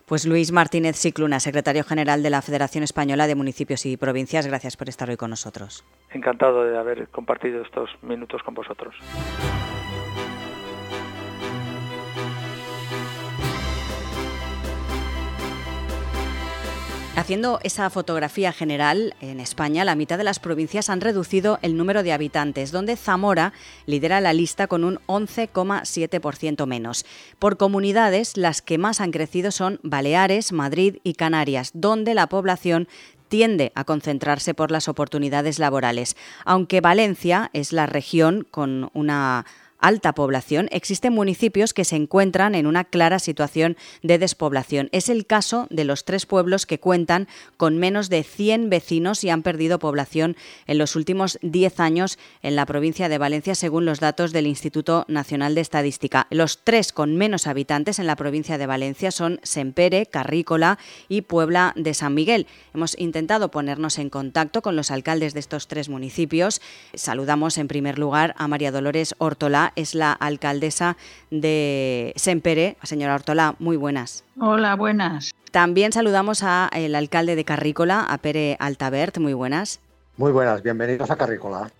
Pues 0.05 0.27
Luis 0.27 0.51
Martínez 0.51 0.95
Cicluna, 0.97 1.39
secretario 1.39 1.83
general 1.83 2.21
de 2.21 2.29
la 2.29 2.43
Federación 2.43 2.83
Española 2.83 3.25
de 3.25 3.33
Municipios 3.33 3.87
y 3.87 3.97
Provincias, 3.97 4.45
gracias 4.45 4.77
por 4.77 4.87
estar 4.87 5.09
hoy 5.09 5.17
con 5.17 5.31
nosotros. 5.31 5.83
Encantado 6.11 6.63
de 6.63 6.77
haber 6.77 7.07
compartido 7.07 7.63
estos 7.63 7.89
minutos 8.03 8.43
con 8.43 8.53
vosotros. 8.53 8.95
Haciendo 17.25 17.59
esa 17.63 17.89
fotografía 17.89 18.53
general, 18.53 19.15
en 19.19 19.39
España 19.39 19.83
la 19.83 19.95
mitad 19.95 20.19
de 20.19 20.23
las 20.23 20.37
provincias 20.37 20.91
han 20.91 21.01
reducido 21.01 21.57
el 21.63 21.75
número 21.75 22.03
de 22.03 22.13
habitantes, 22.13 22.71
donde 22.71 22.95
Zamora 22.95 23.51
lidera 23.87 24.21
la 24.21 24.31
lista 24.31 24.67
con 24.67 24.83
un 24.83 24.99
11,7% 25.07 26.67
menos. 26.67 27.03
Por 27.39 27.57
comunidades, 27.57 28.37
las 28.37 28.61
que 28.61 28.77
más 28.77 29.01
han 29.01 29.09
crecido 29.09 29.49
son 29.49 29.79
Baleares, 29.81 30.51
Madrid 30.51 30.97
y 31.03 31.15
Canarias, 31.15 31.71
donde 31.73 32.13
la 32.13 32.29
población 32.29 32.87
tiende 33.27 33.71
a 33.73 33.85
concentrarse 33.85 34.53
por 34.53 34.69
las 34.69 34.87
oportunidades 34.87 35.57
laborales, 35.57 36.15
aunque 36.45 36.79
Valencia 36.79 37.49
es 37.53 37.73
la 37.73 37.87
región 37.87 38.45
con 38.51 38.91
una 38.93 39.47
alta 39.79 40.13
población, 40.13 40.67
existen 40.71 41.13
municipios 41.13 41.73
que 41.73 41.85
se 41.85 41.95
encuentran 41.95 42.55
en 42.55 42.67
una 42.67 42.83
clara 42.83 43.19
situación 43.19 43.77
de 44.01 44.17
despoblación. 44.17 44.89
Es 44.91 45.09
el 45.09 45.25
caso 45.25 45.67
de 45.69 45.85
los 45.85 46.05
tres 46.05 46.25
pueblos 46.25 46.65
que 46.65 46.79
cuentan 46.79 47.27
con 47.57 47.77
menos 47.77 48.09
de 48.09 48.23
100 48.23 48.69
vecinos 48.69 49.23
y 49.23 49.29
han 49.29 49.43
perdido 49.43 49.79
población 49.79 50.35
en 50.67 50.77
los 50.77 50.95
últimos 50.95 51.37
10 51.41 51.79
años 51.79 52.17
en 52.41 52.55
la 52.55 52.65
provincia 52.65 53.09
de 53.09 53.17
Valencia, 53.17 53.55
según 53.55 53.85
los 53.85 53.99
datos 53.99 54.31
del 54.31 54.47
Instituto 54.47 55.05
Nacional 55.07 55.55
de 55.55 55.61
Estadística. 55.61 56.27
Los 56.29 56.63
tres 56.63 56.91
con 56.91 57.15
menos 57.15 57.47
habitantes 57.47 57.99
en 57.99 58.07
la 58.07 58.15
provincia 58.15 58.57
de 58.57 58.67
Valencia 58.67 59.11
son 59.11 59.39
Sempere, 59.43 60.05
Carrícola 60.05 60.79
y 61.09 61.21
Puebla 61.21 61.73
de 61.75 61.93
San 61.93 62.13
Miguel. 62.13 62.47
Hemos 62.73 62.97
intentado 62.97 63.51
ponernos 63.51 63.99
en 63.99 64.09
contacto 64.09 64.61
con 64.61 64.75
los 64.75 64.91
alcaldes 64.91 65.33
de 65.33 65.39
estos 65.39 65.67
tres 65.67 65.89
municipios. 65.89 66.61
Saludamos 66.93 67.57
en 67.57 67.67
primer 67.67 67.99
lugar 67.99 68.33
a 68.37 68.47
María 68.47 68.71
Dolores 68.71 69.15
Es 69.75 69.95
la 69.95 70.11
alcaldesa 70.11 70.97
de 71.31 72.13
Sempere. 72.15 72.77
Señora 72.83 73.15
Ortola, 73.15 73.55
muy 73.59 73.77
buenas. 73.77 74.23
Hola, 74.39 74.75
buenas. 74.75 75.31
También 75.51 75.93
saludamos 75.93 76.43
al 76.43 76.95
alcalde 76.95 77.35
de 77.35 77.45
Carrícola, 77.45 78.01
a 78.01 78.17
Pere 78.17 78.57
Altabert. 78.59 79.17
Muy 79.19 79.33
buenas. 79.33 79.79
Muy 80.17 80.31
buenas, 80.31 80.61
bienvenidos 80.63 81.09
a 81.09 81.15
Carrícola. 81.15 81.71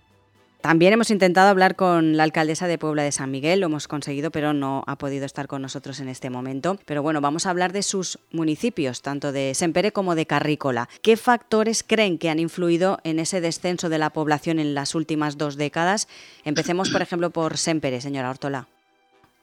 También 0.66 0.94
hemos 0.94 1.12
intentado 1.12 1.48
hablar 1.48 1.76
con 1.76 2.16
la 2.16 2.24
alcaldesa 2.24 2.66
de 2.66 2.76
Puebla 2.76 3.04
de 3.04 3.12
San 3.12 3.30
Miguel, 3.30 3.60
lo 3.60 3.66
hemos 3.66 3.86
conseguido, 3.86 4.32
pero 4.32 4.52
no 4.52 4.82
ha 4.88 4.98
podido 4.98 5.24
estar 5.24 5.46
con 5.46 5.62
nosotros 5.62 6.00
en 6.00 6.08
este 6.08 6.28
momento. 6.28 6.76
Pero 6.86 7.04
bueno, 7.04 7.20
vamos 7.20 7.46
a 7.46 7.50
hablar 7.50 7.72
de 7.72 7.84
sus 7.84 8.18
municipios, 8.32 9.00
tanto 9.00 9.30
de 9.30 9.54
Sempere 9.54 9.92
como 9.92 10.16
de 10.16 10.26
Carrícola. 10.26 10.88
¿Qué 11.02 11.16
factores 11.16 11.84
creen 11.84 12.18
que 12.18 12.30
han 12.30 12.40
influido 12.40 12.98
en 13.04 13.20
ese 13.20 13.40
descenso 13.40 13.88
de 13.88 13.98
la 13.98 14.10
población 14.10 14.58
en 14.58 14.74
las 14.74 14.96
últimas 14.96 15.38
dos 15.38 15.54
décadas? 15.56 16.08
Empecemos, 16.42 16.90
por 16.90 17.00
ejemplo, 17.00 17.30
por 17.30 17.58
Sempere, 17.58 18.00
señora 18.00 18.30
Ortola. 18.30 18.66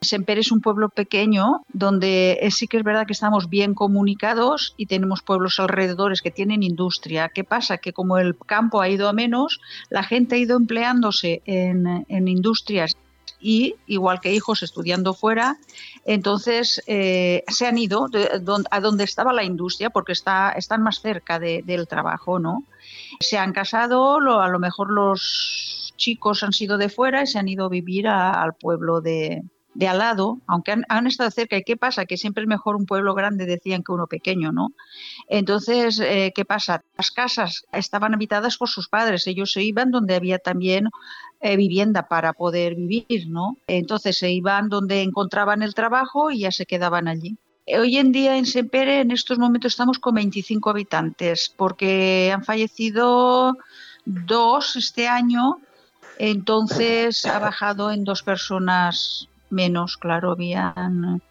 Semper 0.03 0.39
es 0.39 0.51
un 0.51 0.61
pueblo 0.61 0.89
pequeño 0.89 1.63
donde 1.71 2.39
sí 2.51 2.67
que 2.67 2.77
es 2.77 2.83
verdad 2.83 3.05
que 3.05 3.13
estamos 3.13 3.49
bien 3.49 3.73
comunicados 3.73 4.73
y 4.77 4.85
tenemos 4.85 5.21
pueblos 5.21 5.59
alrededores 5.59 6.21
que 6.21 6.31
tienen 6.31 6.63
industria. 6.63 7.29
¿Qué 7.29 7.43
pasa? 7.43 7.77
Que 7.77 7.93
como 7.93 8.17
el 8.17 8.37
campo 8.37 8.81
ha 8.81 8.89
ido 8.89 9.07
a 9.07 9.13
menos, 9.13 9.59
la 9.89 10.03
gente 10.03 10.35
ha 10.35 10.39
ido 10.39 10.57
empleándose 10.57 11.41
en, 11.45 12.27
industrias 12.27 12.95
y, 13.39 13.75
igual 13.87 14.21
que 14.21 14.33
hijos 14.33 14.63
estudiando 14.63 15.13
fuera, 15.13 15.57
entonces 16.05 16.81
eh, 16.87 17.43
se 17.47 17.67
han 17.67 17.77
ido 17.77 18.07
a 18.71 18.79
donde 18.79 19.03
estaba 19.03 19.33
la 19.33 19.43
industria 19.43 19.89
porque 19.89 20.13
está, 20.13 20.51
están 20.51 20.81
más 20.81 21.01
cerca 21.01 21.39
del 21.39 21.87
trabajo, 21.87 22.39
¿no? 22.39 22.63
Se 23.19 23.37
han 23.37 23.51
casado, 23.51 24.19
a 24.39 24.47
lo 24.47 24.59
mejor 24.59 24.91
los 24.91 25.93
chicos 25.97 26.43
han 26.43 26.53
sido 26.53 26.77
de 26.77 26.89
fuera 26.89 27.23
y 27.23 27.27
se 27.27 27.39
han 27.39 27.47
ido 27.47 27.65
a 27.65 27.69
vivir 27.69 28.07
al 28.07 28.53
pueblo 28.55 29.01
de, 29.01 29.43
de 29.73 29.87
al 29.87 29.99
lado, 29.99 30.39
aunque 30.47 30.71
han, 30.87 31.07
estado 31.07 31.31
cerca. 31.31 31.57
¿Y 31.57 31.63
qué 31.63 31.77
pasa? 31.77 32.05
Que 32.05 32.17
siempre 32.17 32.43
es 32.43 32.47
mejor 32.47 32.75
un 32.75 32.85
pueblo 32.85 33.13
grande, 33.13 33.45
decían, 33.45 33.83
que 33.83 33.91
uno 33.91 34.07
pequeño, 34.07 34.51
¿no? 34.51 34.69
Entonces, 35.27 35.99
eh, 35.99 36.31
¿qué 36.35 36.45
pasa? 36.45 36.83
Las 36.97 37.11
casas 37.11 37.65
estaban 37.71 38.13
habitadas 38.13 38.57
por 38.57 38.69
sus 38.69 38.87
padres, 38.87 39.27
ellos 39.27 39.51
se 39.51 39.63
iban 39.63 39.91
donde 39.91 40.15
había 40.15 40.39
también 40.39 40.89
eh, 41.41 41.57
vivienda 41.57 42.07
para 42.07 42.33
poder 42.33 42.75
vivir, 42.75 43.27
¿no? 43.27 43.57
Entonces 43.67 44.17
se 44.17 44.31
iban 44.31 44.69
donde 44.69 45.01
encontraban 45.01 45.63
el 45.63 45.73
trabajo 45.73 46.31
y 46.31 46.39
ya 46.39 46.51
se 46.51 46.65
quedaban 46.65 47.07
allí. 47.07 47.37
Hoy 47.65 47.97
en 47.97 48.11
día 48.11 48.37
en 48.37 48.45
Sempere, 48.45 48.99
en 48.99 49.11
estos 49.11 49.39
momentos 49.39 49.71
estamos 49.71 49.97
con 49.97 50.15
25 50.15 50.69
habitantes, 50.69 51.53
porque 51.55 52.29
han 52.33 52.43
fallecido 52.43 53.57
dos 54.05 54.75
este 54.75 55.07
año, 55.07 55.59
entonces 56.19 57.25
ha 57.25 57.39
bajado 57.39 57.89
en 57.89 58.03
dos 58.03 58.21
personas 58.21 59.29
menos, 59.53 59.97
claro, 59.97 60.31
habían 60.31 61.21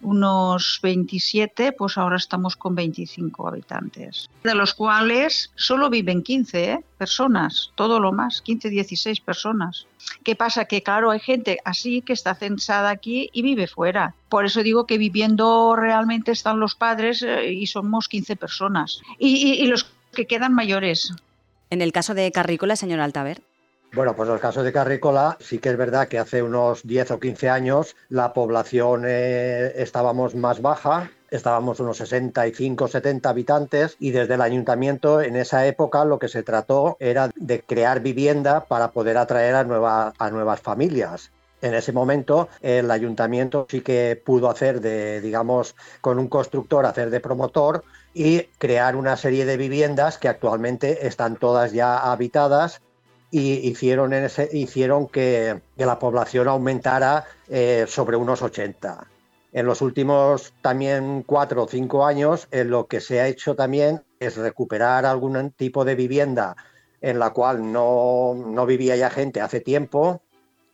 unos 0.00 0.78
27, 0.82 1.72
pues 1.72 1.98
ahora 1.98 2.16
estamos 2.16 2.56
con 2.56 2.74
25 2.74 3.48
habitantes, 3.48 4.28
de 4.44 4.54
los 4.54 4.74
cuales 4.74 5.50
solo 5.54 5.90
viven 5.90 6.22
15 6.22 6.64
¿eh? 6.64 6.84
personas, 6.98 7.72
todo 7.74 7.98
lo 7.98 8.12
más, 8.12 8.42
15, 8.42 8.70
16 8.70 9.20
personas. 9.20 9.86
¿Qué 10.22 10.36
pasa? 10.36 10.66
Que 10.66 10.82
claro, 10.82 11.10
hay 11.10 11.20
gente 11.20 11.58
así 11.64 12.02
que 12.02 12.12
está 12.12 12.34
censada 12.34 12.90
aquí 12.90 13.30
y 13.32 13.42
vive 13.42 13.66
fuera. 13.66 14.14
Por 14.28 14.44
eso 14.44 14.62
digo 14.62 14.86
que 14.86 14.98
viviendo 14.98 15.74
realmente 15.76 16.30
están 16.30 16.60
los 16.60 16.74
padres 16.74 17.22
eh, 17.22 17.52
y 17.52 17.66
somos 17.66 18.08
15 18.08 18.36
personas. 18.36 19.00
Y, 19.18 19.66
los 19.66 19.90
que 20.12 20.26
quedan 20.26 20.54
mayores. 20.54 21.12
En 21.70 21.82
el 21.82 21.92
caso 21.92 22.14
de 22.14 22.30
Carrícola, 22.30 22.76
señor 22.76 23.00
Altaver. 23.00 23.42
Bueno, 23.92 24.14
pues 24.14 24.28
el 24.28 24.40
caso 24.40 24.62
de 24.62 24.72
Carrícola 24.72 25.38
sí 25.40 25.58
que 25.58 25.70
es 25.70 25.76
verdad 25.76 26.08
que 26.08 26.18
hace 26.18 26.42
unos 26.42 26.82
10 26.82 27.12
o 27.12 27.20
15 27.20 27.48
años 27.48 27.96
la 28.08 28.34
población 28.34 29.04
eh, 29.06 29.72
estábamos 29.76 30.34
más 30.34 30.60
baja, 30.60 31.10
estábamos 31.30 31.80
unos 31.80 31.96
65, 31.98 32.88
70 32.88 33.28
habitantes 33.28 33.96
y 33.98 34.10
desde 34.10 34.34
el 34.34 34.42
ayuntamiento 34.42 35.22
en 35.22 35.36
esa 35.36 35.66
época 35.66 36.04
lo 36.04 36.18
que 36.18 36.28
se 36.28 36.42
trató 36.42 36.96
era 37.00 37.30
de 37.36 37.62
crear 37.62 38.00
vivienda 38.00 38.66
para 38.66 38.90
poder 38.90 39.16
atraer 39.16 39.54
a, 39.54 40.12
a 40.18 40.30
nuevas 40.30 40.60
familias. 40.60 41.30
En 41.62 41.72
ese 41.72 41.92
momento 41.92 42.48
el 42.60 42.90
ayuntamiento 42.90 43.66
sí 43.70 43.80
que 43.80 44.20
pudo 44.22 44.50
hacer 44.50 44.82
de, 44.82 45.22
digamos, 45.22 45.74
con 46.02 46.18
un 46.18 46.28
constructor, 46.28 46.84
hacer 46.84 47.08
de 47.08 47.20
promotor 47.20 47.82
y 48.12 48.42
crear 48.58 48.94
una 48.94 49.16
serie 49.16 49.46
de 49.46 49.56
viviendas 49.56 50.18
que 50.18 50.28
actualmente 50.28 51.06
están 51.06 51.36
todas 51.36 51.72
ya 51.72 51.98
habitadas 51.98 52.82
y 53.36 53.68
hicieron, 53.68 54.14
en 54.14 54.24
ese, 54.24 54.48
hicieron 54.50 55.08
que, 55.08 55.60
la 55.76 55.98
población 55.98 56.48
aumentara 56.48 57.26
eh, 57.48 57.84
sobre 57.86 58.16
unos 58.16 58.40
80. 58.40 59.06
En 59.52 59.66
los 59.66 59.82
últimos 59.82 60.54
también 60.62 61.22
cuatro 61.22 61.64
o 61.64 61.68
cinco 61.68 62.06
años, 62.06 62.48
en 62.50 62.70
lo 62.70 62.86
que 62.86 63.00
se 63.00 63.20
ha 63.20 63.28
hecho 63.28 63.54
también 63.54 64.02
es 64.20 64.38
recuperar 64.38 65.04
algún 65.04 65.50
tipo 65.50 65.84
de 65.84 65.94
vivienda 65.94 66.56
en 67.02 67.18
la 67.18 67.34
cual 67.34 67.70
no, 67.70 68.34
no 68.34 68.64
vivía 68.64 68.96
ya 68.96 69.10
gente 69.10 69.42
hace 69.42 69.60
tiempo 69.60 70.22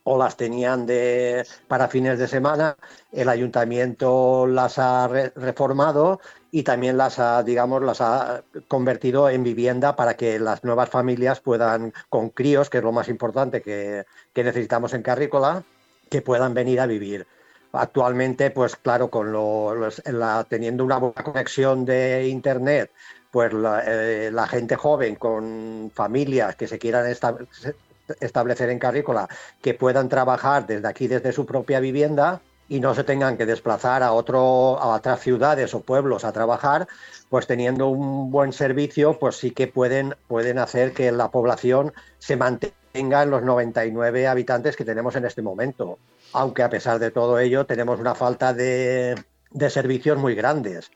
o 0.05 0.17
las 0.17 0.37
tenían 0.37 0.85
de, 0.85 1.45
para 1.67 1.89
fines 1.89 2.17
de 2.17 2.29
semana. 2.29 2.77
El 3.11 3.27
ayuntamiento 3.27 4.47
las 4.47 4.79
ha 4.79 5.09
reformado 5.09 6.21
y 6.55 6.61
también 6.61 6.97
las 6.97 7.17
ha, 7.17 7.41
digamos, 7.41 7.81
las 7.81 7.99
ha 7.99 8.43
convertido 8.67 9.27
en 9.27 9.43
vivienda 9.43 9.95
para 9.95 10.13
que 10.13 10.37
las 10.37 10.63
nuevas 10.63 10.87
familias 10.87 11.39
puedan, 11.39 11.91
con 12.09 12.29
críos, 12.29 12.69
que 12.69 12.77
es 12.77 12.83
lo 12.83 12.91
más 12.91 13.09
importante 13.09 13.63
que, 13.63 14.05
necesitamos 14.35 14.93
en 14.93 15.01
Carrícola, 15.01 15.63
que 16.11 16.21
puedan 16.21 16.53
venir 16.53 16.79
a 16.79 16.85
vivir. 16.85 17.25
Actualmente, 17.71 18.51
pues 18.51 18.75
claro, 18.75 19.09
con 19.09 19.33
la, 19.33 20.43
teniendo 20.43 20.85
una 20.85 20.97
buena 20.97 21.23
conexión 21.23 21.85
de 21.85 22.27
Internet, 22.27 22.91
pues 23.31 23.51
eh, 23.87 24.29
la, 24.31 24.45
gente 24.45 24.75
joven 24.75 25.15
con 25.15 25.91
familias 25.91 26.55
que 26.55 26.67
se 26.67 26.77
quieran 26.77 27.07
establecer 28.19 28.69
en 28.69 28.77
Carrícola, 28.77 29.27
que 29.59 29.73
puedan 29.73 30.07
trabajar 30.07 30.67
desde 30.67 30.87
aquí, 30.87 31.07
desde 31.07 31.31
su 31.31 31.47
propia 31.47 31.79
vivienda, 31.79 32.41
y 32.69 32.79
no 32.79 32.95
se 32.95 33.03
tengan 33.03 33.37
que 33.37 33.45
desplazar 33.45 34.03
a, 34.03 34.13
otro, 34.13 34.79
a 34.79 34.95
otras 34.95 35.21
ciudades 35.21 35.73
o 35.73 35.81
pueblos 35.81 36.23
a 36.23 36.31
trabajar, 36.31 36.87
pues 37.29 37.47
teniendo 37.47 37.87
un 37.87 38.31
buen 38.31 38.53
servicio, 38.53 39.19
pues 39.19 39.37
sí 39.37 39.51
que 39.51 39.67
pueden, 39.67 40.15
pueden 40.27 40.59
hacer 40.59 40.93
que 40.93 41.11
la 41.11 41.29
población 41.29 41.93
se 42.19 42.35
mantenga 42.35 43.23
en 43.23 43.29
los 43.29 43.43
99 43.43 44.27
habitantes 44.27 44.75
que 44.75 44.85
tenemos 44.85 45.15
en 45.15 45.25
este 45.25 45.41
momento. 45.41 45.97
Aunque 46.31 46.63
a 46.63 46.69
pesar 46.69 46.99
de 46.99 47.11
todo 47.11 47.39
ello 47.39 47.65
tenemos 47.65 47.99
una 47.99 48.15
falta 48.15 48.53
de, 48.53 49.15
de 49.51 49.69
servicios 49.69 50.17
muy 50.17 50.35
grandes. 50.35 50.91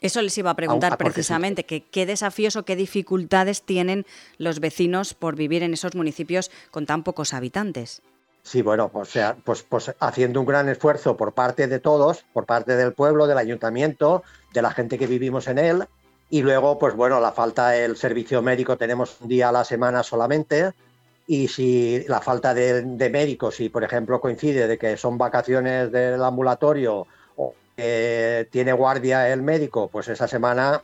Eso 0.00 0.20
les 0.20 0.36
iba 0.36 0.50
a 0.50 0.56
preguntar 0.56 0.98
precisamente, 0.98 1.64
que 1.64 1.82
qué 1.82 2.04
desafíos 2.04 2.56
o 2.56 2.64
qué 2.64 2.76
dificultades 2.76 3.62
tienen 3.62 4.04
los 4.36 4.60
vecinos 4.60 5.14
por 5.14 5.36
vivir 5.36 5.62
en 5.62 5.72
esos 5.72 5.94
municipios 5.94 6.50
con 6.70 6.84
tan 6.84 7.02
pocos 7.02 7.32
habitantes. 7.32 8.02
Sí, 8.46 8.62
bueno, 8.62 8.90
pues, 8.90 9.08
sea, 9.08 9.36
pues, 9.42 9.64
pues 9.64 9.92
haciendo 9.98 10.38
un 10.38 10.46
gran 10.46 10.68
esfuerzo 10.68 11.16
por 11.16 11.32
parte 11.32 11.66
de 11.66 11.80
todos, 11.80 12.24
por 12.32 12.46
parte 12.46 12.76
del 12.76 12.92
pueblo, 12.92 13.26
del 13.26 13.38
ayuntamiento, 13.38 14.22
de 14.54 14.62
la 14.62 14.70
gente 14.70 14.98
que 14.98 15.08
vivimos 15.08 15.48
en 15.48 15.58
él, 15.58 15.88
y 16.30 16.42
luego, 16.42 16.78
pues 16.78 16.94
bueno, 16.94 17.18
la 17.18 17.32
falta 17.32 17.70
del 17.70 17.96
servicio 17.96 18.42
médico 18.42 18.76
tenemos 18.76 19.20
un 19.20 19.26
día 19.26 19.48
a 19.48 19.52
la 19.52 19.64
semana 19.64 20.04
solamente, 20.04 20.70
y 21.26 21.48
si 21.48 22.04
la 22.06 22.20
falta 22.20 22.54
de, 22.54 22.82
de 22.82 23.10
médicos, 23.10 23.56
si 23.56 23.68
por 23.68 23.82
ejemplo 23.82 24.20
coincide 24.20 24.68
de 24.68 24.78
que 24.78 24.96
son 24.96 25.18
vacaciones 25.18 25.90
del 25.90 26.22
ambulatorio 26.22 27.04
o 27.34 27.52
tiene 27.74 28.72
guardia 28.72 29.28
el 29.28 29.42
médico, 29.42 29.88
pues 29.88 30.06
esa 30.06 30.28
semana 30.28 30.82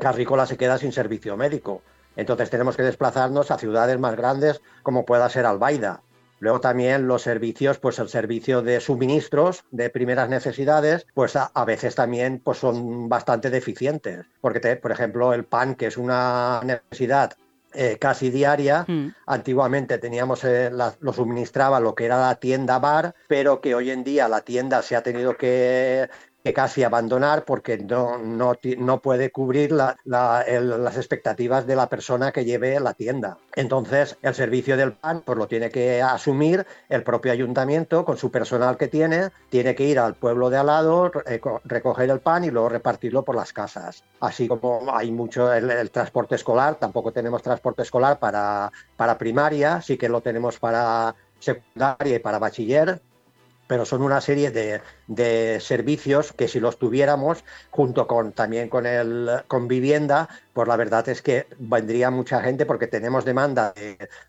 Carrícola 0.00 0.44
se 0.44 0.56
queda 0.56 0.76
sin 0.76 0.90
servicio 0.90 1.36
médico. 1.36 1.82
Entonces 2.16 2.50
tenemos 2.50 2.76
que 2.76 2.82
desplazarnos 2.82 3.52
a 3.52 3.58
ciudades 3.58 3.96
más 4.00 4.16
grandes 4.16 4.60
como 4.82 5.06
pueda 5.06 5.28
ser 5.28 5.46
Albaida. 5.46 6.00
Luego 6.38 6.60
también 6.60 7.06
los 7.06 7.22
servicios, 7.22 7.78
pues 7.78 7.98
el 7.98 8.08
servicio 8.08 8.62
de 8.62 8.80
suministros 8.80 9.64
de 9.70 9.90
primeras 9.90 10.28
necesidades, 10.28 11.06
pues 11.14 11.36
a, 11.36 11.64
veces 11.64 11.94
también 11.94 12.40
pues 12.44 12.58
son 12.58 13.08
bastante 13.08 13.50
deficientes. 13.50 14.26
Porque, 14.40 14.76
por 14.76 14.92
ejemplo, 14.92 15.32
el 15.32 15.44
pan, 15.44 15.74
que 15.74 15.86
es 15.86 15.96
una 15.96 16.60
necesidad 16.64 17.36
eh, 17.78 17.98
casi 17.98 18.30
diaria. 18.30 18.86
Mm. 18.88 19.08
Antiguamente 19.26 19.98
teníamos, 19.98 20.44
eh, 20.44 20.70
lo 20.70 21.12
suministraba 21.12 21.78
lo 21.78 21.94
que 21.94 22.06
era 22.06 22.18
la 22.18 22.36
tienda 22.36 22.78
bar, 22.78 23.14
pero 23.28 23.60
que 23.60 23.74
hoy 23.74 23.90
en 23.90 24.02
día 24.02 24.28
la 24.28 24.40
tienda 24.40 24.80
se 24.80 24.96
ha 24.96 25.02
tenido 25.02 25.36
que 25.36 26.08
que 26.46 26.54
casi 26.54 26.84
abandonar 26.84 27.44
porque 27.44 27.76
no, 27.76 28.18
no, 28.18 28.52
no 28.78 29.02
puede 29.02 29.32
cubrir 29.32 29.72
las 29.72 30.96
expectativas 30.96 31.66
de 31.66 31.74
la 31.74 31.88
persona 31.88 32.30
que 32.30 32.44
lleve 32.44 32.78
la 32.78 32.94
tienda. 32.94 33.38
Entonces, 33.56 34.16
el 34.22 34.32
servicio 34.32 34.76
del 34.76 34.92
pan 34.92 35.24
pues 35.26 35.36
lo 35.36 35.48
tiene 35.48 35.70
que 35.70 36.00
asumir 36.00 36.64
el 36.88 37.02
propio 37.02 37.32
ayuntamiento 37.32 38.04
con 38.04 38.16
su 38.16 38.30
personal 38.30 38.76
que 38.76 38.86
tiene, 38.86 39.30
tiene 39.48 39.74
que 39.74 39.86
ir 39.86 39.98
al 39.98 40.14
pueblo 40.14 40.48
de 40.48 40.58
al 40.58 40.66
lado, 40.66 41.10
recoger 41.64 42.10
el 42.10 42.20
pan 42.20 42.44
y 42.44 42.52
luego 42.52 42.68
repartirlo 42.68 43.24
por 43.24 43.34
las 43.34 43.52
casas. 43.52 44.04
Así 44.20 44.46
como 44.46 44.96
hay 44.96 45.10
mucho 45.10 45.52
el, 45.52 45.90
transporte 45.90 46.36
escolar, 46.36 46.76
tampoco 46.76 47.10
tenemos 47.10 47.42
transporte 47.42 47.82
escolar 47.82 48.20
para, 48.20 48.70
para 48.96 49.18
primaria, 49.18 49.82
sí 49.82 49.98
que 49.98 50.08
lo 50.08 50.20
tenemos 50.20 50.60
para 50.60 51.12
secundaria 51.40 52.14
y 52.14 52.18
para 52.20 52.38
bachiller, 52.38 53.02
pero 53.66 53.84
son 53.84 54.02
una 54.02 54.20
serie 54.20 54.50
de, 54.50 55.60
servicios 55.60 56.32
que 56.32 56.48
si 56.48 56.60
los 56.60 56.78
tuviéramos 56.78 57.44
junto 57.70 58.06
con 58.06 58.32
también 58.32 58.68
con 58.68 58.86
el 58.86 59.42
con 59.48 59.68
vivienda 59.68 60.28
pues 60.52 60.68
la 60.68 60.76
verdad 60.76 61.08
es 61.08 61.22
que 61.22 61.46
vendría 61.58 62.10
mucha 62.10 62.40
gente 62.40 62.66
porque 62.66 62.86
tenemos 62.86 63.24
demanda 63.24 63.72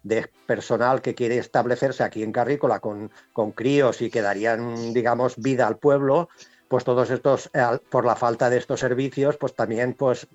de, 0.04 0.30
personal 0.46 1.02
que 1.02 1.16
quiere 1.16 1.38
establecerse 1.38 2.04
aquí 2.04 2.24
en 2.24 2.32
Carrícola 2.32 2.80
con, 2.80 3.12
con 3.34 3.52
críos 3.52 4.02
y 4.02 4.10
que 4.10 4.22
darían 4.22 4.94
digamos 4.94 5.36
vida 5.38 5.68
al 5.68 5.78
pueblo 5.78 6.30
pues 6.68 6.84
todos 6.84 7.10
estos 7.10 7.50
por 7.90 8.06
la 8.06 8.16
falta 8.16 8.50
de 8.50 8.58
estos 8.58 8.80
servicios 8.80 9.38
pues 9.38 9.54
también 9.54 9.94
pues 9.94 10.28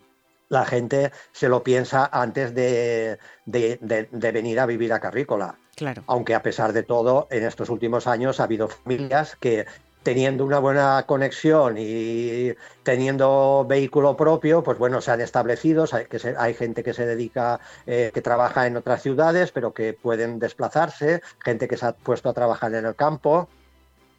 la 0.52 0.64
gente 0.64 1.10
se 1.32 1.48
lo 1.48 1.64
piensa 1.64 2.08
antes 2.12 2.54
de, 2.54 3.18
de 3.46 4.32
venir 4.32 4.60
a 4.60 4.66
vivir 4.66 4.92
a 4.92 5.00
Carrícola 5.00 5.58
aunque 6.06 6.34
a 6.34 6.42
pesar 6.42 6.72
de 6.72 6.82
todo, 6.82 7.28
en 7.30 7.44
estos 7.44 7.68
últimos 7.70 8.06
años 8.06 8.40
ha 8.40 8.44
habido 8.44 8.68
familias 8.68 9.36
que 9.40 9.66
teniendo 10.02 10.44
una 10.44 10.58
buena 10.58 11.04
conexión 11.06 11.76
y 11.78 12.52
teniendo 12.82 13.64
vehículo 13.68 14.16
propio, 14.16 14.62
pues 14.62 14.76
bueno, 14.76 15.00
se 15.00 15.12
han 15.12 15.20
establecido, 15.20 15.86
hay, 15.92 16.06
que 16.06 16.34
hay 16.36 16.54
gente 16.54 16.82
que 16.82 16.92
se 16.92 17.06
dedica, 17.06 17.60
eh, 17.86 18.10
que 18.12 18.20
trabaja 18.20 18.66
en 18.66 18.76
otras 18.76 19.00
ciudades, 19.00 19.52
pero 19.52 19.72
que 19.72 19.92
pueden 19.92 20.40
desplazarse, 20.40 21.22
gente 21.44 21.68
que 21.68 21.76
se 21.76 21.86
ha 21.86 21.92
puesto 21.92 22.28
a 22.28 22.32
trabajar 22.32 22.74
en 22.74 22.84
el 22.84 22.96
campo. 22.96 23.48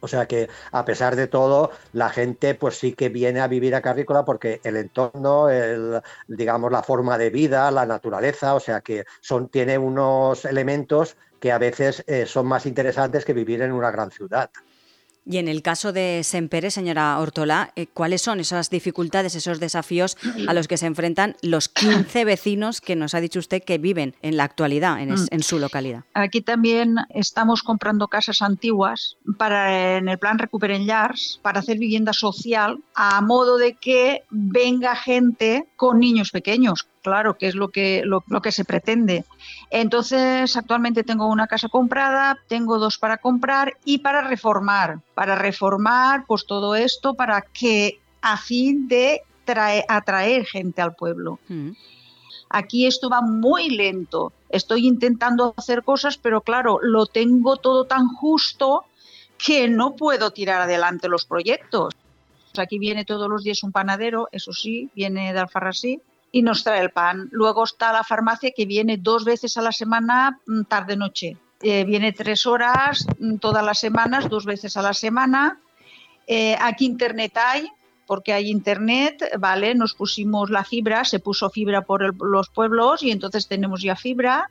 O 0.04 0.08
sea 0.08 0.26
que 0.26 0.50
a 0.70 0.84
pesar 0.84 1.16
de 1.16 1.28
todo, 1.28 1.70
la 1.94 2.10
gente 2.10 2.54
pues 2.54 2.76
sí 2.78 2.92
que 2.92 3.08
viene 3.08 3.40
a 3.40 3.48
vivir 3.48 3.74
a 3.74 3.80
Carrícola 3.80 4.22
porque 4.24 4.60
el 4.62 4.76
entorno, 4.76 5.48
el, 5.48 6.02
digamos 6.28 6.70
la 6.70 6.82
forma 6.82 7.16
de 7.16 7.30
vida, 7.30 7.70
la 7.70 7.86
naturaleza, 7.86 8.54
o 8.54 8.60
sea 8.60 8.82
que 8.82 9.06
son, 9.22 9.48
tiene 9.48 9.78
unos 9.78 10.44
elementos 10.44 11.16
que 11.40 11.52
a 11.52 11.58
veces 11.58 12.04
eh, 12.06 12.26
son 12.26 12.46
más 12.46 12.66
interesantes 12.66 13.24
que 13.24 13.32
vivir 13.32 13.62
en 13.62 13.72
una 13.72 13.90
gran 13.90 14.10
ciudad. 14.10 14.50
Y 15.26 15.38
en 15.38 15.48
el 15.48 15.62
caso 15.62 15.92
de 15.92 16.20
Sempere, 16.22 16.70
señora 16.70 17.18
Ortola, 17.18 17.72
eh, 17.76 17.86
¿cuáles 17.86 18.20
son 18.20 18.40
esas 18.40 18.68
dificultades, 18.68 19.34
esos 19.34 19.58
desafíos 19.58 20.18
a 20.46 20.52
los 20.52 20.68
que 20.68 20.76
se 20.76 20.86
enfrentan 20.86 21.36
los 21.40 21.68
15 21.68 22.24
vecinos 22.24 22.80
que 22.80 22.94
nos 22.94 23.14
ha 23.14 23.20
dicho 23.20 23.38
usted 23.38 23.62
que 23.62 23.78
viven 23.78 24.14
en 24.20 24.36
la 24.36 24.44
actualidad 24.44 25.00
en, 25.00 25.12
mm. 25.12 25.26
en 25.30 25.42
su 25.42 25.58
localidad? 25.58 26.04
Aquí 26.12 26.42
también 26.42 26.96
estamos 27.08 27.62
comprando 27.62 28.08
casas 28.08 28.42
antiguas 28.42 29.16
para 29.38 29.96
en 29.96 30.08
el 30.08 30.18
plan 30.18 30.38
Recuperen 30.38 30.84
Yars 30.86 31.40
para 31.42 31.60
hacer 31.60 31.78
vivienda 31.78 32.12
social 32.12 32.82
a 32.94 33.20
modo 33.22 33.56
de 33.56 33.74
que 33.74 34.24
venga 34.30 34.94
gente 34.94 35.66
con 35.76 36.00
niños 36.00 36.30
pequeños, 36.30 36.86
claro, 37.04 37.36
que 37.36 37.46
es 37.46 37.54
lo 37.54 37.68
que, 37.68 38.02
lo, 38.04 38.22
que 38.22 38.50
se 38.50 38.64
pretende. 38.64 39.24
Entonces, 39.70 40.56
actualmente 40.56 41.04
tengo 41.04 41.26
una 41.28 41.46
casa 41.46 41.68
comprada, 41.68 42.38
tengo 42.48 42.78
dos 42.78 42.96
para 42.96 43.18
comprar 43.18 43.76
y 43.84 43.98
para 43.98 44.22
reformar. 44.22 45.00
Para 45.14 45.36
reformar, 45.36 46.24
pues 46.26 46.46
todo 46.46 46.74
esto 46.74 47.14
para 47.14 47.42
que 47.42 48.00
a 48.22 48.38
fin 48.38 48.88
de 48.88 49.20
atraer 49.86 50.46
gente 50.46 50.80
al 50.80 50.94
pueblo. 50.94 51.38
Mm. 51.48 51.72
Aquí 52.48 52.86
esto 52.86 53.10
va 53.10 53.20
muy 53.20 53.68
lento. 53.68 54.32
Estoy 54.48 54.86
intentando 54.86 55.52
hacer 55.58 55.82
cosas, 55.82 56.16
pero 56.16 56.40
claro, 56.40 56.78
lo 56.80 57.04
tengo 57.04 57.58
todo 57.58 57.84
tan 57.84 58.08
justo 58.08 58.84
que 59.36 59.68
no 59.68 59.94
puedo 59.94 60.30
tirar 60.30 60.62
adelante 60.62 61.08
los 61.08 61.26
proyectos. 61.26 61.94
Aquí 62.56 62.78
viene 62.78 63.04
todos 63.04 63.28
los 63.28 63.42
días 63.42 63.62
un 63.62 63.72
panadero, 63.72 64.28
eso 64.32 64.52
sí, 64.52 64.88
viene 64.94 65.34
de 65.34 65.40
Alfarrasí, 65.40 66.00
y 66.34 66.42
nos 66.42 66.64
trae 66.64 66.80
el 66.80 66.90
pan. 66.90 67.28
Luego 67.30 67.62
está 67.62 67.92
la 67.92 68.02
farmacia 68.02 68.50
que 68.50 68.66
viene 68.66 68.96
dos 68.96 69.24
veces 69.24 69.56
a 69.56 69.62
la 69.62 69.70
semana, 69.70 70.40
mm, 70.48 70.62
tarde-noche. 70.64 71.36
Eh, 71.62 71.84
viene 71.84 72.12
tres 72.12 72.44
horas 72.44 73.06
mm, 73.20 73.36
todas 73.36 73.64
las 73.64 73.78
semanas, 73.78 74.28
dos 74.28 74.44
veces 74.44 74.76
a 74.76 74.82
la 74.82 74.94
semana. 74.94 75.60
Eh, 76.26 76.56
aquí 76.60 76.86
internet 76.86 77.36
hay, 77.36 77.70
porque 78.04 78.32
hay 78.32 78.50
internet, 78.50 79.22
¿vale? 79.38 79.76
Nos 79.76 79.94
pusimos 79.94 80.50
la 80.50 80.64
fibra, 80.64 81.04
se 81.04 81.20
puso 81.20 81.50
fibra 81.50 81.82
por 81.82 82.20
los 82.20 82.48
pueblos 82.48 83.04
y 83.04 83.12
entonces 83.12 83.46
tenemos 83.46 83.80
ya 83.80 83.94
fibra. 83.94 84.50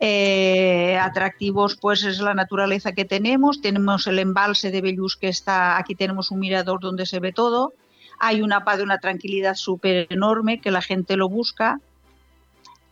Eh, 0.00 0.98
atractivos 1.00 1.76
pues 1.76 2.04
es 2.04 2.20
la 2.20 2.34
naturaleza 2.34 2.92
que 2.92 3.06
tenemos, 3.06 3.62
tenemos 3.62 4.06
el 4.06 4.18
embalse 4.18 4.70
de 4.70 4.82
Bellús 4.82 5.16
que 5.16 5.28
está, 5.28 5.78
aquí 5.78 5.94
tenemos 5.94 6.30
un 6.30 6.38
mirador 6.38 6.80
donde 6.80 7.06
se 7.06 7.18
ve 7.18 7.32
todo 7.32 7.72
hay 8.18 8.42
una 8.42 8.64
paz 8.64 8.80
una 8.80 8.98
tranquilidad 8.98 9.54
súper 9.54 10.06
enorme 10.10 10.60
que 10.60 10.70
la 10.70 10.82
gente 10.82 11.16
lo 11.16 11.28
busca. 11.28 11.80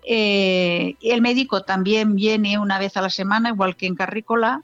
Eh, 0.04 0.94
el 1.02 1.20
médico 1.20 1.62
también 1.62 2.14
viene 2.14 2.58
una 2.58 2.78
vez 2.78 2.96
a 2.96 3.02
la 3.02 3.10
semana, 3.10 3.50
igual 3.50 3.76
que 3.76 3.86
en 3.86 3.96
Carrícola. 3.96 4.62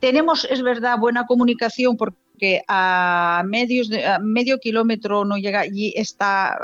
Tenemos, 0.00 0.44
es 0.50 0.62
verdad, 0.62 0.98
buena 0.98 1.26
comunicación 1.26 1.96
porque 1.96 2.62
a, 2.66 3.44
medio 3.44 4.58
kilómetro 4.58 5.24
no 5.24 5.36
llega 5.36 5.60
allí 5.60 5.92
está, 5.96 6.58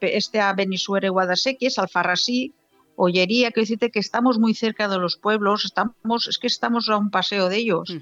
este 0.00 0.40
a 0.40 0.52
Benisuere 0.54 1.08
Guadasequi, 1.08 1.66
es 1.66 1.78
Alfarrasí, 1.78 2.52
Ollería, 2.96 3.52
que 3.52 3.60
decirte 3.60 3.90
que 3.90 4.00
estamos 4.00 4.38
muy 4.38 4.54
cerca 4.54 4.88
de 4.88 4.98
los 4.98 5.16
pueblos, 5.16 5.64
estamos, 5.64 6.28
es 6.28 6.38
que 6.38 6.48
estamos 6.48 6.88
a 6.88 6.96
un 6.96 7.10
paseo 7.10 7.48
de 7.48 7.56
ellos. 7.58 7.94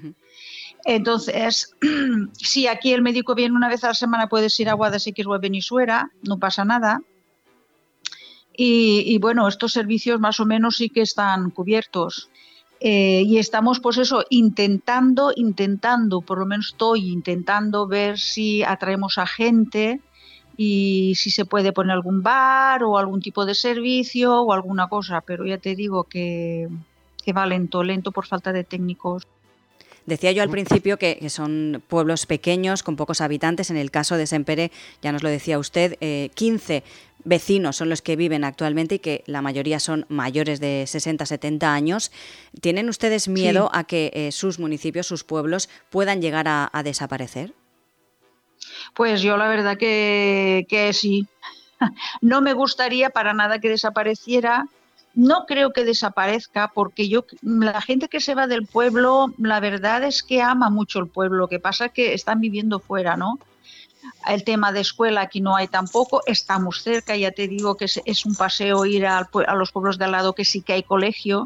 Entonces, 0.85 1.75
si 2.33 2.67
aquí 2.67 2.91
el 2.91 3.01
médico 3.01 3.35
viene 3.35 3.55
una 3.55 3.69
vez 3.69 3.83
a 3.83 3.87
la 3.87 3.93
semana, 3.93 4.27
puedes 4.27 4.59
ir 4.59 4.69
a 4.69 4.73
Guadalajara 4.73 5.25
o 5.27 5.33
a 5.91 6.09
no 6.23 6.37
pasa 6.39 6.65
nada. 6.65 7.01
Y, 8.55 9.17
bueno, 9.17 9.47
estos 9.47 9.73
servicios 9.73 10.19
más 10.19 10.39
o 10.39 10.45
menos 10.45 10.77
sí 10.77 10.89
que 10.89 11.01
están 11.01 11.49
cubiertos. 11.49 12.29
Eh, 12.79 13.23
y 13.25 13.37
estamos, 13.37 13.79
pues 13.79 13.97
eso, 13.97 14.25
intentando, 14.29 15.31
intentando, 15.35 16.21
por 16.21 16.37
lo 16.37 16.45
menos 16.45 16.67
estoy 16.73 17.09
intentando 17.11 17.87
ver 17.87 18.19
si 18.19 18.61
atraemos 18.61 19.17
a 19.17 19.25
gente 19.25 20.01
y 20.57 21.13
si 21.15 21.31
se 21.31 21.45
puede 21.45 21.71
poner 21.71 21.93
algún 21.93 22.21
bar 22.21 22.83
o 22.83 22.97
algún 22.97 23.21
tipo 23.21 23.45
de 23.45 23.55
servicio 23.55 24.41
o 24.41 24.53
alguna 24.53 24.87
cosa, 24.87 25.21
pero 25.21 25.45
ya 25.45 25.57
te 25.57 25.75
digo 25.75 26.03
que, 26.03 26.67
que 27.23 27.33
va 27.33 27.45
lento, 27.45 27.83
lento 27.83 28.11
por 28.11 28.27
falta 28.27 28.51
de 28.51 28.65
técnicos. 28.65 29.25
Decía 30.05 30.31
yo 30.31 30.43
al 30.43 30.49
principio 30.49 30.97
que, 30.97 31.29
son 31.29 31.81
pueblos 31.87 32.25
pequeños, 32.25 32.83
con 32.83 32.95
pocos 32.95 33.21
habitantes. 33.21 33.69
En 33.69 33.77
el 33.77 33.91
caso 33.91 34.17
de 34.17 34.27
Sempere, 34.27 34.71
ya 35.01 35.11
nos 35.11 35.23
lo 35.23 35.29
decía 35.29 35.59
usted, 35.59 35.97
15 36.33 36.75
eh, 36.75 36.83
vecinos 37.23 37.77
son 37.77 37.89
los 37.89 38.01
que 38.01 38.15
viven 38.15 38.43
actualmente 38.43 38.95
y 38.95 38.99
que 38.99 39.23
la 39.27 39.41
mayoría 39.41 39.79
son 39.79 40.05
mayores 40.09 40.59
de 40.59 40.83
60, 40.87 41.25
70 41.25 41.73
años. 41.73 42.11
¿Tienen 42.59 42.89
ustedes 42.89 43.27
miedo 43.27 43.69
a 43.73 43.85
que 43.85 44.11
eh, 44.13 44.31
sus 44.31 44.59
municipios, 44.59 45.07
sus 45.07 45.23
pueblos, 45.23 45.69
puedan 45.89 46.21
llegar 46.21 46.47
a, 46.47 46.69
desaparecer? 46.83 47.53
Pues 48.93 49.21
yo 49.21 49.37
la 49.37 49.47
verdad 49.47 49.77
que, 49.77 50.65
que 50.67 50.91
sí. 50.93 51.27
No 52.21 52.41
me 52.41 52.53
gustaría 52.53 53.09
para 53.09 53.33
nada 53.33 53.59
que 53.59 53.69
desapareciera. 53.69 54.67
No 55.15 55.45
creo 55.45 55.73
que 55.73 55.85
desaparezca 55.85 56.71
porque 56.73 57.07
yo 57.07 57.25
la 57.41 57.81
gente 57.81 58.07
que 58.07 58.19
se 58.19 58.35
va 58.35 58.47
del 58.47 58.65
pueblo, 58.65 59.33
la 59.37 59.59
verdad 59.59 60.03
es 60.03 60.23
que 60.23 60.41
ama 60.41 60.69
mucho 60.69 60.99
el 60.99 61.07
pueblo. 61.07 61.37
Lo 61.37 61.47
que 61.47 61.59
pasa 61.59 61.85
es 61.85 61.91
que 61.91 62.13
están 62.13 62.39
viviendo 62.39 62.79
fuera, 62.79 63.15
¿no? 63.15 63.39
El 64.27 64.43
tema 64.43 64.71
de 64.71 64.81
escuela 64.81 65.21
aquí 65.21 65.39
no 65.39 65.55
hay 65.55 65.67
tampoco. 65.67 66.21
Estamos 66.25 66.81
cerca, 66.81 67.15
ya 67.15 67.31
te 67.31 67.47
digo 67.47 67.75
que 67.75 67.85
es, 67.85 68.25
un 68.25 68.35
paseo 68.35 68.85
ir 68.85 69.05
a, 69.05 69.29
a 69.47 69.55
los 69.55 69.71
pueblos 69.71 69.97
de 69.97 70.05
al 70.05 70.11
lado 70.13 70.33
que 70.33 70.45
sí 70.45 70.61
que 70.61 70.73
hay 70.73 70.83
colegio 70.83 71.45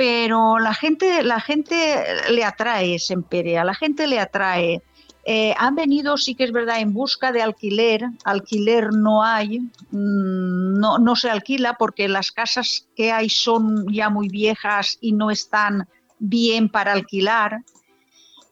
pero 0.00 0.58
la 0.58 0.72
gente, 0.72 1.22
la 1.22 1.40
gente 1.40 2.06
le 2.30 2.42
atrae 2.42 2.98
Sempere, 2.98 3.58
a 3.58 3.64
la 3.64 3.74
gente 3.74 4.06
le 4.06 4.18
atrae. 4.18 4.80
Eh, 5.24 5.54
han 5.58 5.74
venido, 5.74 6.16
sí 6.16 6.34
que 6.34 6.44
es 6.44 6.52
verdad, 6.52 6.80
en 6.80 6.92
busca 6.92 7.32
de 7.32 7.42
alquiler. 7.42 8.04
Alquiler 8.24 8.92
no 8.92 9.22
hay, 9.22 9.60
mm, 9.60 10.78
no, 10.80 10.98
no 10.98 11.16
se 11.16 11.30
alquila 11.30 11.74
porque 11.74 12.08
las 12.08 12.32
casas 12.32 12.86
que 12.96 13.12
hay 13.12 13.28
son 13.28 13.86
ya 13.92 14.08
muy 14.08 14.28
viejas 14.28 14.98
y 15.00 15.12
no 15.12 15.30
están 15.30 15.86
bien 16.18 16.68
para 16.68 16.92
alquilar. 16.92 17.62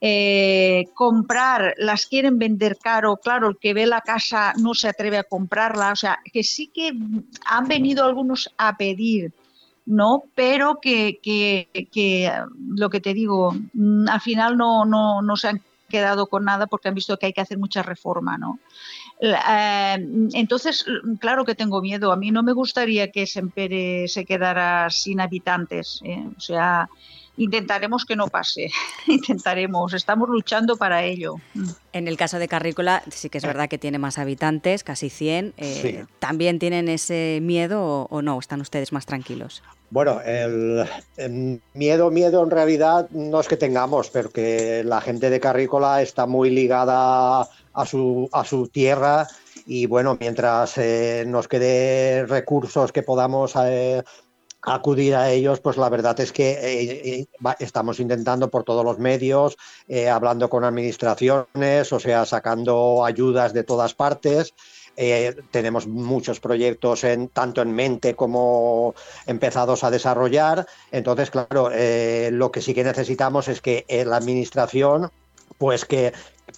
Eh, 0.00 0.85
comprar, 0.94 1.74
las 1.76 2.07
quieren 2.07 2.38
vender 2.38 2.78
caro, 2.81 3.16
claro, 3.16 3.48
el 3.48 3.59
que 3.59 3.74
ve 3.74 3.85
la 3.85 4.00
casa 4.00 4.52
no 4.57 4.72
se 4.74 4.88
atreve 4.88 5.18
a 5.18 5.24
comprarla, 5.24 5.90
o 5.90 5.96
sea, 5.96 6.20
que 6.33 6.44
sí 6.44 6.68
que 6.72 6.92
han 7.44 7.66
venido 7.66 8.04
algunos 8.04 8.48
a 8.59 8.76
pedir 8.76 9.33
¿no? 9.88 10.24
Pero 10.35 10.81
que, 10.83 11.18
lo 12.76 12.90
que 12.90 13.00
te 13.00 13.14
digo, 13.14 13.54
mm, 13.72 14.09
al 14.09 14.20
final 14.20 14.57
no, 14.57 14.85
no, 14.85 15.22
no, 15.22 15.37
se 15.37 15.48
han 15.48 15.62
quedado 15.88 16.27
con 16.29 16.44
nada 16.44 16.66
porque 16.66 16.88
han 16.88 16.94
visto 16.94 17.16
que 17.18 17.27
hay 17.27 17.33
que 17.33 17.40
hacer 17.40 17.59
mucha 17.59 17.83
reforma, 17.83 18.38
¿no? 18.38 18.59
Eh, 19.20 19.96
entonces, 20.35 20.85
claro 21.18 21.44
que 21.44 21.55
tengo 21.55 21.81
miedo. 21.81 22.12
A 22.12 22.16
mí 22.16 22.31
no 22.31 22.42
me 22.42 22.53
gustaría 22.53 23.11
que 23.11 23.27
Sempere 23.27 24.07
se 24.09 24.24
quedara 24.24 24.88
sin 24.90 25.20
habitantes. 25.20 26.01
¿eh? 26.05 26.24
O 26.37 26.40
sea, 26.40 26.88
intentaremos 27.37 28.05
que 28.05 28.16
no 28.16 28.29
pase. 28.29 28.70
intentaremos. 29.07 29.92
Estamos 29.94 30.29
luchando 30.29 30.77
para 30.77 31.03
ello. 31.03 31.37
En 31.92 32.07
el 32.07 32.16
caso 32.16 32.38
de 32.38 32.48
Carrícola, 32.48 33.03
sí 33.11 33.29
que 33.31 33.38
es 33.38 33.44
verdad 33.44 33.68
que 33.68 33.79
tiene 33.79 33.98
más 33.98 34.18
habitantes, 34.18 34.85
casi 34.85 35.11
100. 35.11 35.55
Eh, 35.57 36.05
¿También 36.18 36.59
tienen 36.59 36.88
ese 36.88 37.40
miedo 37.42 37.83
o, 37.83 38.07
o 38.11 38.22
no? 38.22 38.38
¿Están 38.38 38.61
ustedes 38.61 38.92
más 38.92 39.07
tranquilos? 39.07 39.62
Bueno, 39.90 40.20
el, 40.20 40.87
miedo, 41.72 42.11
miedo 42.11 42.42
en 42.42 42.51
realidad 42.51 43.09
no 43.11 43.40
es 43.40 43.48
que 43.48 43.57
tengamos, 43.57 44.11
pero 44.11 44.31
que 44.31 44.85
la 44.85 45.01
gente 45.01 45.31
de 45.31 45.40
Carrícola 45.40 46.03
está 46.03 46.27
muy 46.27 46.51
ligada 46.51 47.48
a 47.72 47.87
su, 47.87 48.29
a 48.33 48.44
su 48.44 48.68
tierra 48.68 49.27
y 49.66 49.87
bueno, 49.87 50.18
mientras 50.20 50.77
eh, 50.77 51.24
nos 51.27 51.48
quede 51.48 52.27
recursos 52.27 52.92
que 52.92 53.03
podamos 53.03 53.55
eh, 53.57 54.03
acudir 54.62 55.14
a 55.14 55.31
ellos, 55.31 55.61
pues 55.61 55.79
la 55.79 55.88
verdad 55.88 56.20
es 56.20 56.33
que 56.33 56.59
eh, 57.20 57.27
estamos 57.59 57.98
intentando 57.98 58.51
por 58.51 58.64
todos 58.64 58.85
los 58.85 58.98
medios, 58.98 59.57
hablando 60.11 60.51
con 60.51 60.64
administraciones, 60.64 61.92
o 61.92 62.01
sea, 62.01 62.27
sacando 62.27 63.05
ayudas 63.07 63.55
de 63.55 63.64
todas 63.64 63.94
partes. 63.94 64.53
Eh, 65.00 65.32
tenemos 65.52 65.87
muchos 65.87 66.40
proyectos 66.40 67.06
tanto 67.32 67.62
en 67.62 67.70
mente 67.72 68.16
como 68.16 68.96
empezados 69.26 69.84
a 69.84 69.92
desarrollar. 69.92 70.66
Entonces, 70.90 71.30
claro, 71.30 71.70
eh, 71.72 72.30
lo 72.32 72.50
que 72.50 72.61
sí 72.61 72.74
que 72.74 72.82
necesitamos 72.82 73.46
es 73.46 73.61
que 73.61 73.84
eh, 73.87 74.04
la 74.04 74.16
administración, 74.16 75.12
pues 75.56 75.84
que, 75.84 76.12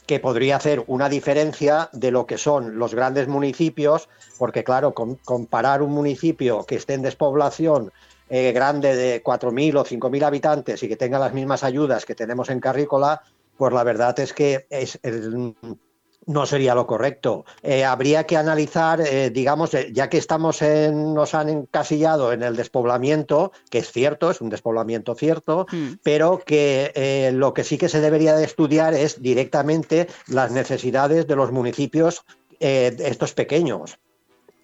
que 0.06 0.20
podría 0.20 0.56
hacer 0.56 0.82
una 0.86 1.10
diferencia 1.10 1.90
de 1.92 2.10
lo 2.12 2.24
que 2.24 2.38
son 2.38 2.78
los 2.78 2.94
grandes 2.94 3.28
municipios, 3.28 4.08
porque 4.38 4.64
claro, 4.64 4.94
comparar 4.94 5.82
un 5.82 5.92
municipio 5.92 6.64
que 6.64 6.76
esté 6.76 6.94
en 6.94 7.02
despoblación 7.02 7.92
grande 8.30 8.94
de 8.94 9.22
4.000 9.24 9.76
o 9.76 9.84
5.000 9.84 10.22
habitantes 10.22 10.82
y 10.82 10.88
que 10.88 10.96
tenga 10.96 11.18
las 11.18 11.34
mismas 11.34 11.62
ayudas 11.62 12.06
que 12.06 12.14
tenemos 12.14 12.48
en 12.48 12.60
Carrícola, 12.60 13.22
pues 13.58 13.74
la 13.74 13.82
verdad 13.82 14.18
es 14.20 14.32
que 14.32 14.66
es 14.70 14.98
el, 15.02 15.54
no 16.30 16.46
sería 16.46 16.74
lo 16.74 16.86
correcto. 16.86 17.44
Eh, 17.62 17.84
habría 17.84 18.24
que 18.24 18.36
analizar, 18.36 19.00
eh, 19.00 19.30
digamos, 19.30 19.74
eh, 19.74 19.90
ya 19.92 20.08
que 20.08 20.18
estamos 20.18 20.62
en, 20.62 21.12
nos 21.12 21.34
han 21.34 21.48
encasillado 21.48 22.32
en 22.32 22.42
el 22.42 22.56
despoblamiento, 22.56 23.52
que 23.68 23.78
es 23.78 23.90
cierto, 23.90 24.30
es 24.30 24.40
un 24.40 24.48
despoblamiento 24.48 25.14
cierto, 25.16 25.66
hmm. 25.70 25.94
pero 26.02 26.40
que 26.44 27.30
lo 27.34 27.52
que 27.52 27.64
sí 27.64 27.78
que 27.78 27.88
se 27.88 28.00
debería 28.00 28.36
de 28.36 28.44
estudiar 28.44 28.94
es 28.94 29.20
directamente 29.20 30.06
las 30.28 30.52
necesidades 30.52 31.26
de 31.26 31.36
los 31.36 31.50
municipios 31.50 32.24
estos 32.60 33.32
pequeños 33.32 33.98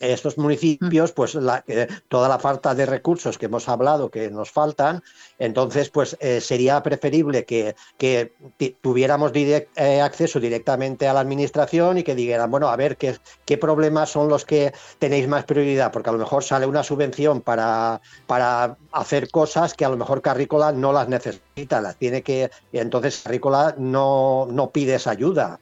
estos 0.00 0.38
municipios, 0.38 1.12
pues 1.12 1.34
la, 1.34 1.64
toda 2.08 2.28
la 2.28 2.38
falta 2.38 2.74
de 2.74 2.86
recursos 2.86 3.38
que 3.38 3.46
hemos 3.46 3.68
hablado 3.68 4.10
que 4.10 4.30
nos 4.30 4.50
faltan, 4.50 5.02
entonces 5.38 5.90
pues 5.90 6.16
eh, 6.20 6.40
sería 6.40 6.82
preferible 6.82 7.44
que, 7.44 7.74
tuviéramos 8.80 9.32
eh, 9.34 10.00
acceso 10.00 10.40
directamente 10.40 11.08
a 11.08 11.12
la 11.12 11.20
administración 11.20 11.98
y 11.98 12.02
que 12.02 12.14
dijeran, 12.14 12.50
bueno, 12.50 12.68
a 12.68 12.76
ver 12.76 12.96
qué, 12.96 13.16
qué 13.44 13.58
problemas 13.58 14.10
son 14.10 14.28
los 14.28 14.44
que 14.44 14.72
tenéis 14.98 15.28
más 15.28 15.44
prioridad, 15.44 15.92
porque 15.92 16.10
a 16.10 16.12
lo 16.12 16.18
mejor 16.18 16.44
sale 16.44 16.66
una 16.66 16.82
subvención 16.82 17.40
para, 17.40 18.00
para 18.26 18.76
hacer 18.92 19.30
cosas 19.30 19.74
que 19.74 19.84
a 19.84 19.88
lo 19.88 19.96
mejor 19.96 20.22
Carrícola 20.22 20.72
no 20.72 20.92
las 20.92 21.08
necesita, 21.08 21.80
las 21.80 21.96
tiene 21.96 22.22
que, 22.22 22.50
entonces 22.72 23.22
Carrícola 23.24 23.74
no, 23.78 24.46
no 24.50 24.70
pide 24.70 24.94
esa 24.94 25.10
ayuda 25.10 25.60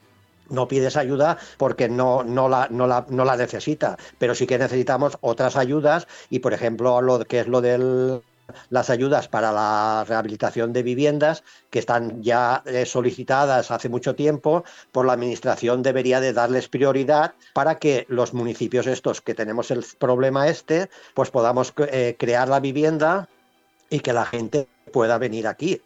no 0.51 0.69
pides 0.69 0.97
ayuda 0.97 1.39
porque 1.59 1.89
no, 1.89 2.25
no, 2.25 2.49
la, 2.49 2.69
no, 2.71 2.87
la, 2.87 3.07
no 3.09 3.25
la 3.25 3.37
necesita, 3.37 3.97
pero 4.19 4.35
sí 4.35 4.47
que 4.47 4.59
necesitamos 4.59 5.19
otras 5.21 5.57
ayudas 5.57 6.07
y, 6.31 6.41
por 6.41 6.53
ejemplo, 6.53 7.01
lo 7.01 7.25
que 7.25 7.41
es 7.41 7.49
lo 7.49 7.61
de 7.61 8.21
las 8.69 8.91
ayudas 8.91 9.29
para 9.29 9.53
la 9.53 10.05
rehabilitación 10.07 10.73
de 10.73 10.83
viviendas 10.83 11.45
que 11.71 11.79
están 11.79 12.23
ya 12.23 12.63
eh, 12.67 12.85
solicitadas 12.87 13.71
hace 13.71 13.89
mucho 13.89 14.15
tiempo 14.15 14.65
por 14.93 15.07
la 15.07 15.15
administración 15.15 15.83
debería 15.83 16.21
de 16.21 16.33
darles 16.33 16.69
prioridad 16.69 17.35
para 17.55 17.79
que 17.79 18.05
los 18.09 18.35
municipios 18.35 18.87
estos 18.87 19.21
que 19.21 19.35
tenemos 19.35 19.71
el 19.71 19.85
problema 19.99 20.49
este 20.49 20.91
pues 21.15 21.31
podamos 21.31 21.73
eh, 21.91 22.17
crear 22.19 22.49
la 22.49 22.61
vivienda 22.61 23.29
y 23.89 24.01
que 24.01 24.13
la 24.13 24.27
gente 24.27 24.69
pueda 24.93 25.19
venir 25.19 25.47
aquí 25.47 25.81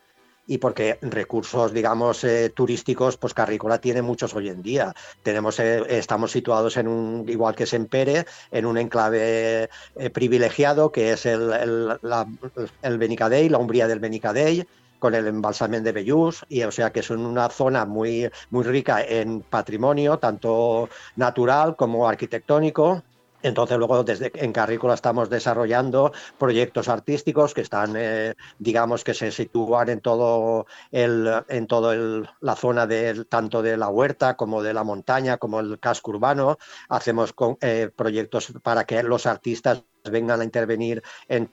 y 0.48 0.58
porque 0.58 0.98
recursos, 1.02 1.72
digamos, 1.72 2.24
eh, 2.24 2.50
turísticos, 2.50 3.18
pues 3.18 3.34
Carrícola 3.34 3.80
tiene 3.80 4.02
muchos 4.02 4.34
hoy 4.34 4.48
en 4.48 4.62
día. 4.62 4.94
Tenemos, 5.22 5.60
eh, 5.60 5.84
estamos 5.90 6.32
situados 6.32 6.78
en 6.78 6.88
un, 6.88 7.28
igual 7.28 7.54
que 7.54 7.66
Sempere, 7.66 8.24
en 8.50 8.64
un 8.64 8.78
enclave 8.78 9.68
eh, 9.94 10.10
privilegiado 10.10 10.90
que 10.90 11.12
es 11.12 11.26
el, 11.26 11.52
el, 11.52 11.86
la, 11.86 11.98
la 12.02 13.58
Umbría 13.58 13.86
del 13.86 14.00
Benicadell, 14.00 14.66
con 14.98 15.14
el 15.14 15.26
embalsamen 15.26 15.84
de 15.84 15.92
Bellús, 15.92 16.44
y 16.48 16.62
o 16.62 16.72
sea 16.72 16.90
que 16.90 17.00
es 17.00 17.10
una 17.10 17.48
zona 17.50 17.84
muy, 17.84 18.28
muy 18.50 18.64
rica 18.64 19.02
en 19.02 19.42
patrimonio, 19.42 20.18
tanto 20.18 20.88
natural 21.14 21.76
como 21.76 22.08
arquitectónico, 22.08 23.02
entonces 23.42 23.78
luego 23.78 24.02
desde 24.04 24.32
en 24.34 24.52
Carrícola 24.52 24.94
estamos 24.94 25.30
desarrollando 25.30 26.12
proyectos 26.38 26.88
artísticos 26.88 27.54
que 27.54 27.60
están, 27.60 27.94
eh, 27.96 28.34
digamos, 28.58 29.04
que 29.04 29.14
se 29.14 29.30
sitúan 29.30 29.88
en 29.88 30.00
todo 30.00 30.66
el, 30.90 31.42
en 31.48 31.66
todo 31.66 32.26
la 32.40 32.56
zona 32.56 32.86
de 32.86 33.24
tanto 33.26 33.62
de 33.62 33.76
la 33.76 33.88
huerta 33.88 34.36
como 34.36 34.62
de 34.62 34.74
la 34.74 34.84
montaña, 34.84 35.36
como 35.36 35.60
el 35.60 35.78
casco 35.78 36.10
urbano. 36.10 36.58
Hacemos 36.88 37.34
eh, 37.60 37.90
proyectos 37.94 38.52
para 38.62 38.84
que 38.84 39.02
los 39.02 39.26
artistas 39.26 39.82
vengan 40.10 40.40
a 40.40 40.44
intervenir 40.44 41.02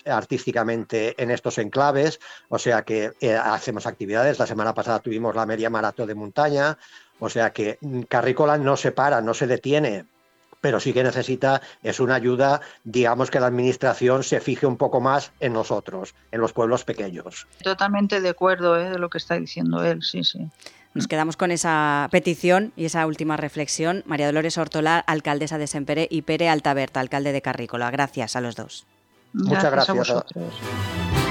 artísticamente 0.06 1.22
en 1.22 1.32
estos 1.32 1.58
enclaves, 1.58 2.20
o 2.50 2.58
sea 2.58 2.84
que 2.84 3.14
eh, 3.20 3.36
hacemos 3.36 3.86
actividades. 3.86 4.40
La 4.40 4.48
semana 4.48 4.74
pasada 4.74 5.00
tuvimos 5.00 5.36
la 5.36 5.46
media 5.46 5.70
maratón 5.70 6.08
de 6.08 6.16
montaña, 6.16 6.78
o 7.20 7.30
sea 7.30 7.52
que 7.52 7.78
mm, 7.82 8.02
Carrícola 8.04 8.58
no 8.58 8.78
se 8.78 8.92
para, 8.92 9.22
no 9.22 9.34
se 9.34 9.48
detiene 9.48 10.06
pero 10.66 10.80
sí 10.80 10.94
que 10.94 11.04
necesita 11.04 11.62
es 11.84 12.00
una 12.00 12.16
ayuda, 12.16 12.60
digamos 12.84 13.30
que 13.30 13.40
la 13.40 13.46
administración 13.46 14.24
se 14.24 14.40
fije 14.40 14.66
un 14.66 14.78
poco 14.78 15.00
más 15.00 15.32
en 15.40 15.54
nosotros, 15.54 16.16
en 16.32 16.42
los 16.42 16.54
pueblos 16.54 16.84
pequeños. 16.84 17.46
Totalmente 17.62 18.20
de 18.20 18.30
acuerdo 18.30 18.76
¿eh? 18.76 18.90
de 18.90 18.98
lo 18.98 19.12
que 19.12 19.20
está 19.20 19.36
diciendo 19.36 19.84
él, 19.84 20.02
sí, 20.02 20.24
sí. 20.24 20.40
Nos 20.96 21.08
quedamos 21.08 21.38
con 21.38 21.52
esa 21.52 22.08
petición 22.10 22.74
y 22.76 22.86
esa 22.86 23.06
última 23.06 23.38
reflexión. 23.38 24.02
María 24.08 24.26
Dolores 24.26 24.58
Ortola, 24.58 24.98
alcaldesa 24.98 25.60
de 25.60 25.68
Sempere, 25.68 26.08
y 26.10 26.24
Pere 26.24 26.50
Altaberta, 26.50 27.00
alcalde 27.00 27.32
de 27.32 27.44
Carrícola. 27.44 27.92
Gracias 27.92 28.36
a 28.36 28.42
los 28.42 28.56
dos. 28.56 28.88
Muchas 29.34 29.72
gracias. 29.72 30.10
A 30.10 31.25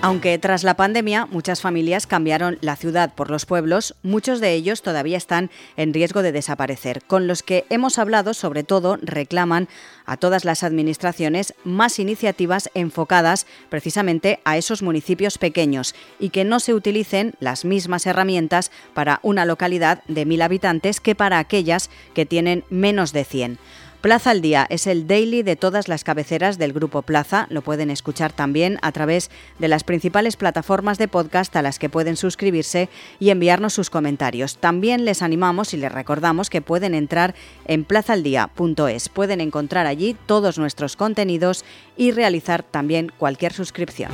Aunque 0.00 0.38
tras 0.38 0.62
la 0.62 0.76
pandemia 0.76 1.26
muchas 1.26 1.60
familias 1.60 2.06
cambiaron 2.06 2.58
la 2.60 2.76
ciudad 2.76 3.12
por 3.14 3.30
los 3.32 3.46
pueblos, 3.46 3.96
muchos 4.04 4.40
de 4.40 4.52
ellos 4.52 4.80
todavía 4.80 5.16
están 5.16 5.50
en 5.76 5.92
riesgo 5.92 6.22
de 6.22 6.30
desaparecer. 6.30 7.02
Con 7.04 7.26
los 7.26 7.42
que 7.42 7.66
hemos 7.68 7.98
hablado, 7.98 8.32
sobre 8.32 8.62
todo, 8.62 8.96
reclaman 9.02 9.68
a 10.06 10.16
todas 10.16 10.44
las 10.44 10.62
administraciones 10.62 11.52
más 11.64 11.98
iniciativas 11.98 12.70
enfocadas 12.74 13.44
precisamente 13.70 14.38
a 14.44 14.56
esos 14.56 14.82
municipios 14.82 15.36
pequeños 15.36 15.96
y 16.20 16.30
que 16.30 16.44
no 16.44 16.60
se 16.60 16.74
utilicen 16.74 17.34
las 17.40 17.64
mismas 17.64 18.06
herramientas 18.06 18.70
para 18.94 19.18
una 19.24 19.46
localidad 19.46 20.04
de 20.06 20.26
mil 20.26 20.42
habitantes 20.42 21.00
que 21.00 21.16
para 21.16 21.40
aquellas 21.40 21.90
que 22.14 22.24
tienen 22.24 22.62
menos 22.70 23.12
de 23.12 23.24
100. 23.24 23.58
Plaza 24.00 24.30
al 24.30 24.42
Día 24.42 24.64
es 24.70 24.86
el 24.86 25.08
daily 25.08 25.42
de 25.42 25.56
todas 25.56 25.88
las 25.88 26.04
cabeceras 26.04 26.56
del 26.56 26.72
Grupo 26.72 27.02
Plaza. 27.02 27.48
Lo 27.50 27.62
pueden 27.62 27.90
escuchar 27.90 28.32
también 28.32 28.78
a 28.80 28.92
través 28.92 29.28
de 29.58 29.66
las 29.66 29.82
principales 29.82 30.36
plataformas 30.36 30.98
de 30.98 31.08
podcast 31.08 31.56
a 31.56 31.62
las 31.62 31.80
que 31.80 31.88
pueden 31.88 32.14
suscribirse 32.14 32.88
y 33.18 33.30
enviarnos 33.30 33.72
sus 33.72 33.90
comentarios. 33.90 34.58
También 34.58 35.04
les 35.04 35.20
animamos 35.20 35.74
y 35.74 35.78
les 35.78 35.90
recordamos 35.90 36.48
que 36.48 36.62
pueden 36.62 36.94
entrar 36.94 37.34
en 37.64 37.84
plazaldía.es. 37.84 39.08
Pueden 39.08 39.40
encontrar 39.40 39.88
allí 39.88 40.16
todos 40.26 40.58
nuestros 40.58 40.94
contenidos 40.94 41.64
y 41.96 42.12
realizar 42.12 42.62
también 42.62 43.10
cualquier 43.18 43.52
suscripción. 43.52 44.12